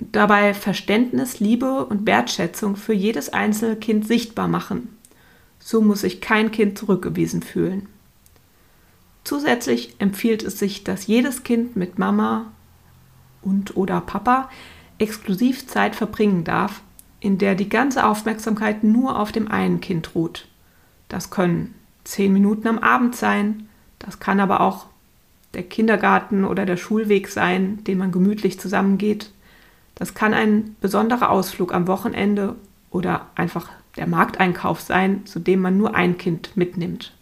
Dabei 0.00 0.52
Verständnis, 0.52 1.38
Liebe 1.38 1.86
und 1.86 2.08
Wertschätzung 2.08 2.74
für 2.74 2.92
jedes 2.92 3.32
einzelne 3.32 3.76
Kind 3.76 4.04
sichtbar 4.04 4.48
machen. 4.48 4.96
So 5.60 5.80
muss 5.80 6.00
sich 6.00 6.20
kein 6.20 6.50
Kind 6.50 6.76
zurückgewiesen 6.76 7.42
fühlen. 7.42 7.88
Zusätzlich 9.22 9.94
empfiehlt 10.00 10.42
es 10.42 10.58
sich, 10.58 10.82
dass 10.82 11.06
jedes 11.06 11.44
Kind 11.44 11.76
mit 11.76 12.00
Mama 12.00 12.50
und 13.42 13.76
oder 13.76 14.00
Papa 14.00 14.50
exklusiv 14.98 15.68
Zeit 15.68 15.94
verbringen 15.94 16.42
darf, 16.42 16.82
in 17.20 17.38
der 17.38 17.54
die 17.54 17.68
ganze 17.68 18.04
Aufmerksamkeit 18.04 18.82
nur 18.82 19.20
auf 19.20 19.30
dem 19.30 19.48
einen 19.48 19.80
Kind 19.80 20.16
ruht. 20.16 20.48
Das 21.08 21.30
können 21.30 21.74
zehn 22.04 22.32
Minuten 22.32 22.68
am 22.68 22.78
Abend 22.78 23.16
sein, 23.16 23.68
das 23.98 24.20
kann 24.20 24.40
aber 24.40 24.60
auch 24.60 24.86
der 25.54 25.62
Kindergarten 25.62 26.44
oder 26.44 26.66
der 26.66 26.76
Schulweg 26.76 27.28
sein, 27.28 27.82
den 27.84 27.98
man 27.98 28.12
gemütlich 28.12 28.60
zusammengeht. 28.60 29.32
Das 29.94 30.14
kann 30.14 30.34
ein 30.34 30.76
besonderer 30.80 31.30
Ausflug 31.30 31.74
am 31.74 31.86
Wochenende 31.86 32.54
oder 32.90 33.26
einfach 33.34 33.68
der 33.96 34.06
Markteinkauf 34.06 34.80
sein, 34.80 35.26
zu 35.26 35.40
dem 35.40 35.60
man 35.60 35.76
nur 35.76 35.94
ein 35.94 36.18
Kind 36.18 36.56
mitnimmt. 36.56 37.12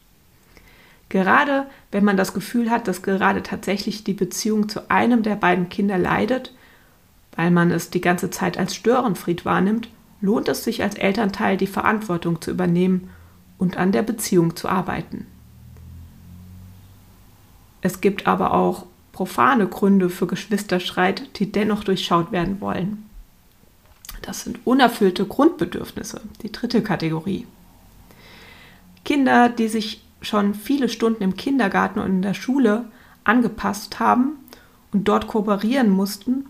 Gerade 1.08 1.66
wenn 1.92 2.04
man 2.04 2.16
das 2.16 2.34
Gefühl 2.34 2.70
hat, 2.70 2.88
dass 2.88 3.02
gerade 3.02 3.42
tatsächlich 3.42 4.04
die 4.04 4.12
Beziehung 4.12 4.68
zu 4.68 4.90
einem 4.90 5.22
der 5.22 5.36
beiden 5.36 5.68
Kinder 5.68 5.96
leidet, 5.96 6.52
weil 7.36 7.50
man 7.50 7.70
es 7.70 7.90
die 7.90 8.00
ganze 8.00 8.30
Zeit 8.30 8.58
als 8.58 8.74
Störenfried 8.74 9.44
wahrnimmt, 9.44 9.88
lohnt 10.20 10.48
es 10.48 10.64
sich 10.64 10.82
als 10.82 10.96
Elternteil 10.96 11.56
die 11.56 11.66
Verantwortung 11.66 12.40
zu 12.42 12.50
übernehmen 12.50 13.10
und 13.58 13.76
an 13.76 13.92
der 13.92 14.02
Beziehung 14.02 14.56
zu 14.56 14.68
arbeiten. 14.68 15.26
Es 17.80 18.00
gibt 18.00 18.26
aber 18.26 18.52
auch 18.52 18.86
profane 19.12 19.66
Gründe 19.66 20.10
für 20.10 20.26
Geschwisterstreit, 20.26 21.38
die 21.38 21.50
dennoch 21.50 21.84
durchschaut 21.84 22.32
werden 22.32 22.60
wollen. 22.60 23.08
Das 24.22 24.42
sind 24.42 24.58
unerfüllte 24.66 25.24
Grundbedürfnisse, 25.24 26.20
die 26.42 26.52
dritte 26.52 26.82
Kategorie. 26.82 27.46
Kinder, 29.04 29.48
die 29.48 29.68
sich 29.68 30.02
schon 30.20 30.54
viele 30.54 30.88
Stunden 30.88 31.22
im 31.22 31.36
Kindergarten 31.36 32.00
und 32.00 32.10
in 32.10 32.22
der 32.22 32.34
Schule 32.34 32.86
angepasst 33.24 34.00
haben 34.00 34.32
und 34.92 35.06
dort 35.06 35.28
kooperieren 35.28 35.90
mussten, 35.90 36.46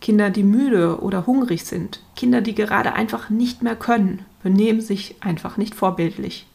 Kinder, 0.00 0.28
die 0.30 0.42
müde 0.42 1.00
oder 1.00 1.26
hungrig 1.26 1.64
sind, 1.64 2.00
Kinder, 2.16 2.40
die 2.40 2.54
gerade 2.54 2.92
einfach 2.92 3.30
nicht 3.30 3.62
mehr 3.62 3.76
können, 3.76 4.26
benehmen 4.44 4.82
sich 4.82 5.16
einfach 5.20 5.56
nicht 5.56 5.74
vorbildlich. 5.74 6.46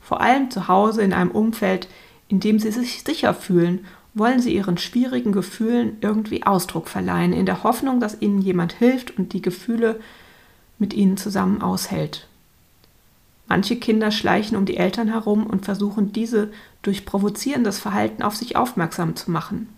Vor 0.00 0.20
allem 0.20 0.48
zu 0.48 0.68
Hause 0.68 1.02
in 1.02 1.12
einem 1.12 1.32
Umfeld, 1.32 1.88
in 2.28 2.38
dem 2.38 2.60
sie 2.60 2.70
sich 2.70 3.02
sicher 3.02 3.34
fühlen, 3.34 3.84
wollen 4.14 4.40
sie 4.40 4.54
ihren 4.54 4.78
schwierigen 4.78 5.32
Gefühlen 5.32 5.98
irgendwie 6.00 6.44
Ausdruck 6.44 6.88
verleihen, 6.88 7.32
in 7.32 7.44
der 7.44 7.64
Hoffnung, 7.64 7.98
dass 7.98 8.22
ihnen 8.22 8.40
jemand 8.40 8.72
hilft 8.74 9.18
und 9.18 9.32
die 9.32 9.42
Gefühle 9.42 10.00
mit 10.78 10.94
ihnen 10.94 11.16
zusammen 11.16 11.62
aushält. 11.62 12.28
Manche 13.48 13.74
Kinder 13.74 14.12
schleichen 14.12 14.56
um 14.56 14.64
die 14.64 14.76
Eltern 14.76 15.08
herum 15.08 15.46
und 15.46 15.64
versuchen 15.64 16.12
diese 16.12 16.52
durch 16.82 17.04
provozierendes 17.04 17.80
Verhalten 17.80 18.22
auf 18.22 18.36
sich 18.36 18.54
aufmerksam 18.54 19.16
zu 19.16 19.32
machen. 19.32 19.68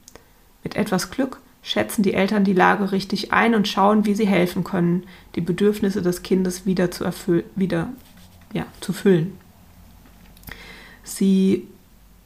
Mit 0.62 0.76
etwas 0.76 1.10
Glück 1.10 1.40
schätzen 1.68 2.02
die 2.02 2.14
Eltern 2.14 2.44
die 2.44 2.54
Lage 2.54 2.92
richtig 2.92 3.30
ein 3.34 3.54
und 3.54 3.68
schauen, 3.68 4.06
wie 4.06 4.14
sie 4.14 4.26
helfen 4.26 4.64
können, 4.64 5.04
die 5.34 5.42
Bedürfnisse 5.42 6.00
des 6.00 6.22
Kindes 6.22 6.64
wieder 6.64 6.90
zu, 6.90 7.04
wieder, 7.56 7.90
ja, 8.54 8.64
zu 8.80 8.94
füllen. 8.94 9.38
Sie 11.04 11.68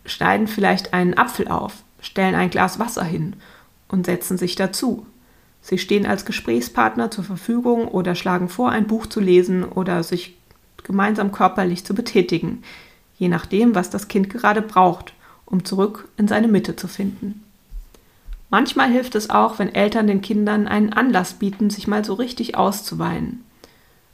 schneiden 0.07 0.47
vielleicht 0.47 0.95
einen 0.95 1.19
Apfel 1.19 1.49
auf, 1.49 1.83
stellen 2.01 2.37
ein 2.37 2.51
Glas 2.51 2.79
Wasser 2.79 3.03
hin 3.03 3.35
und 3.89 4.07
setzen 4.07 4.39
sich 4.39 4.55
dazu. 4.55 5.07
Sie 5.61 5.79
stehen 5.79 6.07
als 6.07 6.25
Gesprächspartner 6.25 7.11
zur 7.11 7.25
Verfügung 7.25 7.89
oder 7.89 8.15
schlagen 8.15 8.49
vor, 8.49 8.71
ein 8.71 8.87
Buch 8.87 9.07
zu 9.07 9.19
lesen 9.19 9.65
oder 9.65 10.05
sich 10.05 10.37
gemeinsam 10.85 11.33
körperlich 11.33 11.85
zu 11.85 11.97
betätigen, 11.97 12.63
je 13.19 13.27
nachdem, 13.27 13.75
was 13.75 13.91
das 13.91 14.07
Kind 14.07 14.31
gerade 14.31 14.63
braucht, 14.63 15.15
um 15.47 15.65
zurück 15.65 16.09
in 16.17 16.29
seine 16.29 16.47
Mitte 16.47 16.77
zu 16.77 16.87
finden. 16.87 17.43
Manchmal 18.53 18.91
hilft 18.91 19.15
es 19.15 19.31
auch, 19.31 19.59
wenn 19.59 19.75
Eltern 19.75 20.07
den 20.07 20.21
Kindern 20.21 20.69
einen 20.69 20.93
Anlass 20.93 21.33
bieten, 21.33 21.71
sich 21.71 21.87
mal 21.87 22.05
so 22.05 22.13
richtig 22.13 22.55
auszuweinen. 22.55 23.47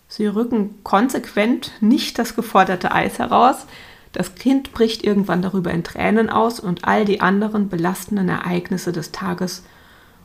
Sie 0.06 0.26
rücken 0.26 0.78
konsequent 0.84 1.72
nicht 1.80 2.20
das 2.20 2.36
geforderte 2.36 2.92
Eis 2.92 3.18
heraus, 3.18 3.66
das 4.12 4.36
Kind 4.36 4.72
bricht 4.72 5.02
irgendwann 5.02 5.42
darüber 5.42 5.72
in 5.72 5.82
Tränen 5.82 6.30
aus 6.30 6.60
und 6.60 6.84
all 6.84 7.04
die 7.04 7.20
anderen 7.20 7.68
belastenden 7.68 8.28
Ereignisse 8.28 8.92
des 8.92 9.10
Tages 9.10 9.64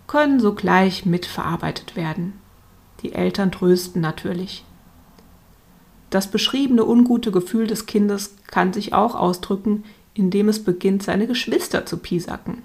können 0.05 0.39
sogleich 0.39 1.07
mitverarbeitet 1.07 1.95
werden. 1.95 2.33
Die 3.01 3.13
Eltern 3.13 3.51
trösten 3.51 3.99
natürlich. 3.99 4.63
Das 6.11 6.27
beschriebene 6.27 6.85
ungute 6.85 7.31
Gefühl 7.31 7.65
des 7.65 7.87
Kindes 7.87 8.35
kann 8.45 8.73
sich 8.73 8.93
auch 8.93 9.15
ausdrücken, 9.15 9.85
indem 10.13 10.49
es 10.49 10.63
beginnt, 10.63 11.01
seine 11.01 11.25
Geschwister 11.25 11.87
zu 11.87 11.97
piesacken. 11.97 12.61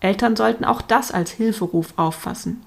Eltern 0.00 0.36
sollten 0.36 0.64
auch 0.64 0.82
das 0.82 1.10
als 1.10 1.30
Hilferuf 1.30 1.94
auffassen. 1.96 2.62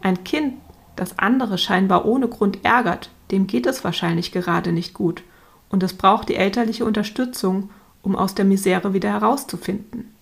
Ein 0.00 0.24
Kind, 0.24 0.54
das 0.96 1.18
andere 1.18 1.58
scheinbar 1.58 2.04
ohne 2.04 2.28
Grund 2.28 2.64
ärgert, 2.64 3.10
dem 3.30 3.46
geht 3.46 3.66
es 3.66 3.84
wahrscheinlich 3.84 4.32
gerade 4.32 4.72
nicht 4.72 4.94
gut, 4.94 5.22
und 5.70 5.82
es 5.82 5.94
braucht 5.94 6.28
die 6.28 6.36
elterliche 6.36 6.84
Unterstützung, 6.84 7.70
um 8.02 8.14
aus 8.16 8.34
der 8.34 8.44
Misere 8.44 8.92
wieder 8.92 9.10
herauszufinden. 9.10 10.14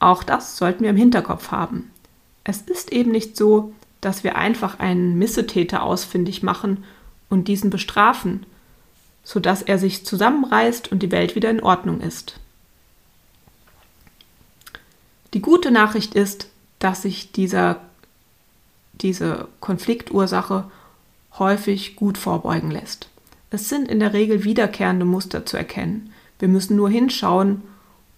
Auch 0.00 0.22
das 0.22 0.56
sollten 0.56 0.82
wir 0.82 0.90
im 0.90 0.96
Hinterkopf 0.96 1.50
haben. 1.50 1.90
Es 2.44 2.62
ist 2.62 2.92
eben 2.92 3.10
nicht 3.10 3.36
so, 3.36 3.72
dass 4.00 4.24
wir 4.24 4.36
einfach 4.36 4.78
einen 4.78 5.18
Missetäter 5.18 5.82
ausfindig 5.82 6.42
machen 6.42 6.84
und 7.28 7.48
diesen 7.48 7.70
bestrafen, 7.70 8.46
sodass 9.24 9.62
er 9.62 9.78
sich 9.78 10.06
zusammenreißt 10.06 10.90
und 10.90 11.02
die 11.02 11.10
Welt 11.10 11.34
wieder 11.34 11.50
in 11.50 11.62
Ordnung 11.62 12.00
ist. 12.00 12.38
Die 15.34 15.42
gute 15.42 15.70
Nachricht 15.70 16.14
ist, 16.14 16.48
dass 16.78 17.02
sich 17.02 17.32
dieser, 17.32 17.80
diese 18.94 19.48
Konfliktursache 19.60 20.64
häufig 21.38 21.96
gut 21.96 22.18
vorbeugen 22.18 22.70
lässt. 22.70 23.08
Es 23.50 23.68
sind 23.68 23.88
in 23.88 24.00
der 24.00 24.12
Regel 24.12 24.44
wiederkehrende 24.44 25.04
Muster 25.04 25.46
zu 25.46 25.56
erkennen. 25.56 26.12
Wir 26.38 26.48
müssen 26.48 26.76
nur 26.76 26.90
hinschauen, 26.90 27.62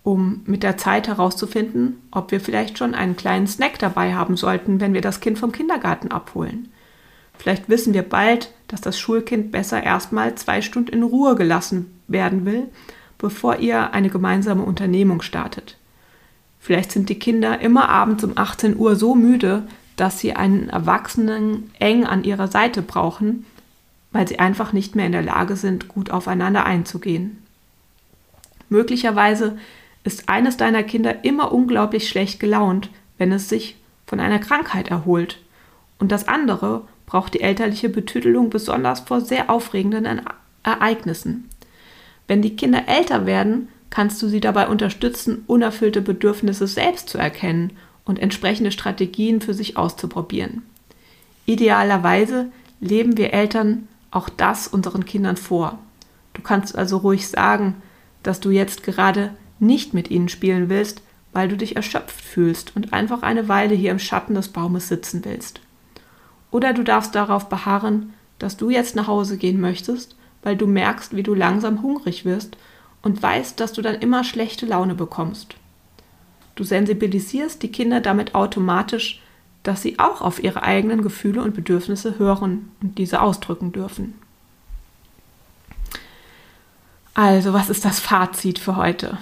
um 0.02 0.42
mit 0.46 0.62
der 0.62 0.76
Zeit 0.76 1.08
herauszufinden, 1.08 2.00
ob 2.11 2.30
wir 2.32 2.40
vielleicht 2.40 2.78
schon 2.78 2.94
einen 2.94 3.16
kleinen 3.16 3.46
Snack 3.46 3.78
dabei 3.78 4.14
haben 4.14 4.36
sollten, 4.36 4.80
wenn 4.80 4.94
wir 4.94 5.02
das 5.02 5.20
Kind 5.20 5.38
vom 5.38 5.52
Kindergarten 5.52 6.11
abholen. 6.11 6.68
Vielleicht 7.34 7.68
wissen 7.68 7.94
wir 7.94 8.02
bald, 8.02 8.52
dass 8.68 8.80
das 8.80 8.98
Schulkind 8.98 9.50
besser 9.50 9.82
erstmal 9.82 10.34
zwei 10.34 10.62
Stunden 10.62 10.92
in 10.92 11.02
Ruhe 11.02 11.36
gelassen 11.36 11.90
werden 12.08 12.44
will, 12.44 12.68
bevor 13.18 13.56
ihr 13.56 13.92
eine 13.92 14.11
gemeinsame 14.11 14.62
Unternehmung 14.62 15.22
startet. 15.22 15.76
Vielleicht 16.61 16.92
sind 16.92 17.08
die 17.08 17.18
Kinder 17.18 17.61
immer 17.61 17.88
abends 17.88 18.22
um 18.22 18.36
18 18.36 18.76
Uhr 18.76 18.94
so 18.94 19.14
müde, 19.14 19.64
dass 19.96 20.18
sie 20.18 20.34
einen 20.36 20.68
Erwachsenen 20.68 21.70
eng 21.78 22.04
an 22.04 22.22
ihrer 22.22 22.48
Seite 22.48 22.82
brauchen, 22.82 23.46
weil 24.12 24.28
sie 24.28 24.38
einfach 24.38 24.72
nicht 24.72 24.94
mehr 24.94 25.06
in 25.06 25.12
der 25.12 25.22
Lage 25.22 25.56
sind, 25.56 25.88
gut 25.88 26.11
aufeinander 26.11 26.64
einzugehen. 26.64 27.42
Möglicherweise 28.68 29.58
ist 30.04 30.28
eines 30.28 30.56
deiner 30.56 30.82
Kinder 30.82 31.24
immer 31.24 31.52
unglaublich 31.52 32.08
schlecht 32.08 32.40
gelaunt, 32.40 32.90
wenn 33.18 33.32
es 33.32 33.48
sich 33.48 33.76
von 34.06 34.20
einer 34.20 34.38
Krankheit 34.38 34.88
erholt, 34.88 35.38
und 35.98 36.12
das 36.12 36.28
andere 36.28 36.86
braucht 37.06 37.34
die 37.34 37.42
elterliche 37.42 37.88
Betütelung 37.88 38.50
besonders 38.50 39.00
vor 39.00 39.20
sehr 39.20 39.50
aufregenden 39.50 40.22
Ereignissen. 40.62 41.48
Wenn 42.26 42.40
die 42.40 42.56
Kinder 42.56 42.84
älter 42.86 43.26
werden, 43.26 43.68
kannst 43.91 44.22
du 44.22 44.28
sie 44.28 44.41
dabei 44.41 44.68
unterstützen, 44.68 45.45
unerfüllte 45.47 46.01
Bedürfnisse 46.01 46.66
selbst 46.66 47.09
zu 47.09 47.18
erkennen 47.18 47.72
und 48.05 48.18
entsprechende 48.18 48.70
Strategien 48.70 49.41
für 49.41 49.55
sich 49.55 49.76
auszuprobieren. 49.76 50.62
Idealerweise 51.45 52.47
leben 52.80 53.16
wir 53.16 53.32
Eltern 53.32 53.88
auch 54.11 54.28
das 54.28 54.68
unseren 54.68 55.05
Kindern 55.05 55.36
vor. 55.36 55.78
Du 56.34 56.43
kannst 56.43 56.76
also 56.76 56.99
ruhig 56.99 57.28
sagen, 57.28 57.76
dass 58.22 58.41
du 58.41 58.51
jetzt 58.51 58.82
gerade 58.82 59.34
nicht 59.59 59.95
mit 59.95 60.11
ihnen 60.11 60.28
spielen 60.28 60.68
willst, 60.68 61.03
weil 61.32 61.49
du 61.49 61.57
dich 61.57 61.76
erschöpft 61.76 62.20
fühlst 62.20 62.74
und 62.74 62.93
einfach 62.93 63.22
eine 63.22 63.49
Weile 63.49 63.74
hier 63.74 63.91
im 63.91 63.99
Schatten 63.99 64.34
des 64.34 64.49
Baumes 64.49 64.88
sitzen 64.88 65.24
willst. 65.24 65.61
Oder 66.51 66.72
du 66.72 66.82
darfst 66.82 67.14
darauf 67.14 67.49
beharren, 67.49 68.14
dass 68.38 68.57
du 68.57 68.70
jetzt 68.70 68.97
nach 68.97 69.07
Hause 69.07 69.36
gehen 69.36 69.61
möchtest, 69.61 70.16
weil 70.43 70.57
du 70.57 70.66
merkst, 70.66 71.14
wie 71.14 71.22
du 71.22 71.34
langsam 71.34 71.82
hungrig 71.82 72.24
wirst 72.24 72.57
und 73.03 73.22
weißt, 73.22 73.59
dass 73.61 73.72
du 73.72 73.82
dann 73.82 73.96
immer 73.96 74.24
schlechte 74.24 74.66
Laune 74.66 74.94
bekommst. 74.94 75.55
Du 76.55 76.64
sensibilisierst 76.64 77.62
die 77.62 77.72
Kinder 77.72 78.01
damit 78.01 78.34
automatisch, 78.34 79.22
dass 79.62 79.82
sie 79.82 79.98
auch 79.98 80.20
auf 80.20 80.42
ihre 80.42 80.62
eigenen 80.62 81.03
Gefühle 81.03 81.42
und 81.42 81.55
Bedürfnisse 81.55 82.18
hören 82.18 82.70
und 82.82 82.98
diese 82.98 83.20
ausdrücken 83.20 83.72
dürfen. 83.72 84.14
Also, 87.14 87.53
was 87.53 87.70
ist 87.70 87.84
das 87.84 88.01
Fazit 88.01 88.59
für 88.59 88.76
heute? 88.76 89.18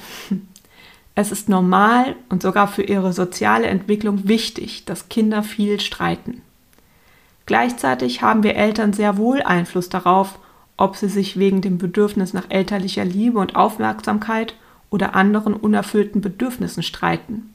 Es 1.14 1.32
ist 1.32 1.48
normal 1.48 2.14
und 2.28 2.42
sogar 2.42 2.68
für 2.68 2.84
ihre 2.84 3.12
soziale 3.12 3.66
Entwicklung 3.66 4.28
wichtig, 4.28 4.84
dass 4.84 5.08
Kinder 5.08 5.42
viel 5.42 5.80
streiten. 5.80 6.42
Gleichzeitig 7.44 8.22
haben 8.22 8.44
wir 8.44 8.54
Eltern 8.54 8.92
sehr 8.92 9.16
wohl 9.16 9.42
Einfluss 9.42 9.88
darauf, 9.88 10.38
ob 10.78 10.96
sie 10.96 11.08
sich 11.08 11.38
wegen 11.38 11.60
dem 11.60 11.76
Bedürfnis 11.76 12.32
nach 12.32 12.46
elterlicher 12.48 13.04
Liebe 13.04 13.38
und 13.38 13.56
Aufmerksamkeit 13.56 14.54
oder 14.88 15.14
anderen 15.14 15.52
unerfüllten 15.52 16.22
Bedürfnissen 16.22 16.82
streiten. 16.82 17.52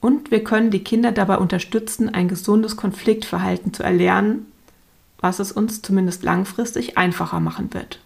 Und 0.00 0.30
wir 0.30 0.42
können 0.42 0.70
die 0.70 0.82
Kinder 0.82 1.12
dabei 1.12 1.38
unterstützen, 1.38 2.08
ein 2.08 2.28
gesundes 2.28 2.76
Konfliktverhalten 2.76 3.72
zu 3.74 3.82
erlernen, 3.82 4.46
was 5.20 5.38
es 5.38 5.52
uns 5.52 5.82
zumindest 5.82 6.22
langfristig 6.22 6.96
einfacher 6.96 7.40
machen 7.40 7.74
wird. 7.74 8.00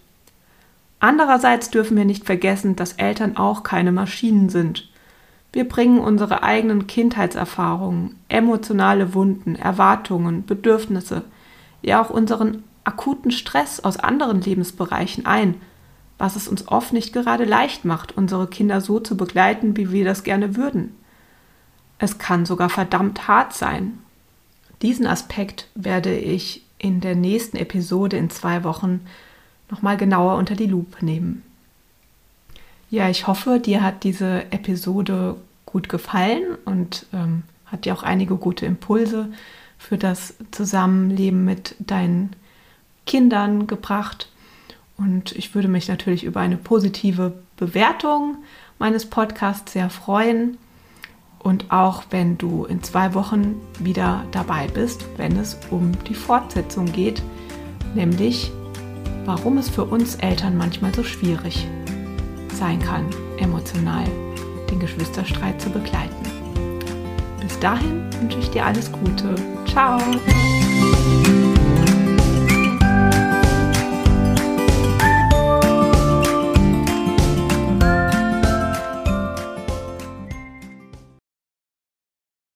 Andererseits 0.99 1.69
dürfen 1.69 1.95
wir 1.95 2.05
nicht 2.05 2.25
vergessen, 2.25 2.75
dass 2.75 2.93
Eltern 2.93 3.37
auch 3.37 3.63
keine 3.63 3.91
Maschinen 3.91 4.49
sind. 4.49 4.89
Wir 5.51 5.67
bringen 5.67 5.99
unsere 5.99 6.43
eigenen 6.43 6.87
Kindheitserfahrungen, 6.87 8.15
emotionale 8.27 9.13
Wunden, 9.13 9.55
Erwartungen, 9.55 10.45
Bedürfnisse, 10.45 11.23
ja 11.81 12.01
auch 12.01 12.09
unseren 12.09 12.63
akuten 12.83 13.31
Stress 13.31 13.79
aus 13.79 13.97
anderen 13.97 14.41
Lebensbereichen 14.41 15.25
ein, 15.25 15.55
was 16.17 16.35
es 16.35 16.47
uns 16.47 16.67
oft 16.67 16.93
nicht 16.93 17.13
gerade 17.13 17.45
leicht 17.45 17.85
macht, 17.85 18.15
unsere 18.17 18.47
Kinder 18.47 18.81
so 18.81 18.99
zu 18.99 19.17
begleiten, 19.17 19.75
wie 19.77 19.91
wir 19.91 20.05
das 20.05 20.23
gerne 20.23 20.55
würden. 20.55 20.95
Es 21.97 22.17
kann 22.17 22.45
sogar 22.45 22.69
verdammt 22.69 23.27
hart 23.27 23.53
sein. 23.53 23.99
Diesen 24.81 25.07
Aspekt 25.07 25.67
werde 25.75 26.17
ich 26.17 26.65
in 26.77 26.99
der 26.99 27.15
nächsten 27.15 27.57
Episode 27.57 28.17
in 28.17 28.29
zwei 28.29 28.63
Wochen 28.63 29.01
nochmal 29.69 29.97
genauer 29.97 30.35
unter 30.35 30.55
die 30.55 30.65
Lupe 30.65 31.03
nehmen. 31.03 31.43
Ja, 32.89 33.09
ich 33.09 33.25
hoffe, 33.25 33.59
dir 33.59 33.81
hat 33.81 34.03
diese 34.03 34.51
Episode 34.51 35.37
gut 35.65 35.89
gefallen 35.89 36.43
und 36.65 37.07
ähm, 37.13 37.43
hat 37.65 37.85
dir 37.85 37.93
auch 37.95 38.03
einige 38.03 38.35
gute 38.35 38.65
Impulse 38.65 39.29
für 39.77 39.97
das 39.97 40.35
Zusammenleben 40.51 41.43
mit 41.43 41.75
deinen 41.79 42.35
Kindern 43.05 43.67
gebracht. 43.67 44.29
Und 44.97 45.31
ich 45.33 45.55
würde 45.55 45.67
mich 45.67 45.87
natürlich 45.87 46.23
über 46.23 46.39
eine 46.39 46.57
positive 46.57 47.33
Bewertung 47.57 48.37
meines 48.79 49.05
Podcasts 49.09 49.73
sehr 49.73 49.89
freuen. 49.89 50.57
Und 51.39 51.71
auch 51.71 52.03
wenn 52.09 52.37
du 52.37 52.65
in 52.65 52.83
zwei 52.83 53.13
Wochen 53.13 53.55
wieder 53.79 54.25
dabei 54.31 54.67
bist, 54.67 55.05
wenn 55.17 55.35
es 55.37 55.57
um 55.71 55.91
die 56.07 56.15
Fortsetzung 56.15 56.85
geht, 56.85 57.21
nämlich 57.95 58.51
warum 59.25 59.57
es 59.57 59.69
für 59.69 59.83
uns 59.83 60.15
Eltern 60.15 60.57
manchmal 60.57 60.93
so 60.93 61.03
schwierig 61.03 61.67
sein 62.53 62.79
kann, 62.79 63.05
emotional 63.37 64.05
den 64.69 64.79
Geschwisterstreit 64.79 65.61
zu 65.61 65.69
begleiten. 65.69 66.15
Bis 67.41 67.59
dahin 67.59 68.09
wünsche 68.19 68.39
ich 68.39 68.49
dir 68.49 68.65
alles 68.65 68.91
Gute. 68.91 69.35
Ciao! 69.67 69.99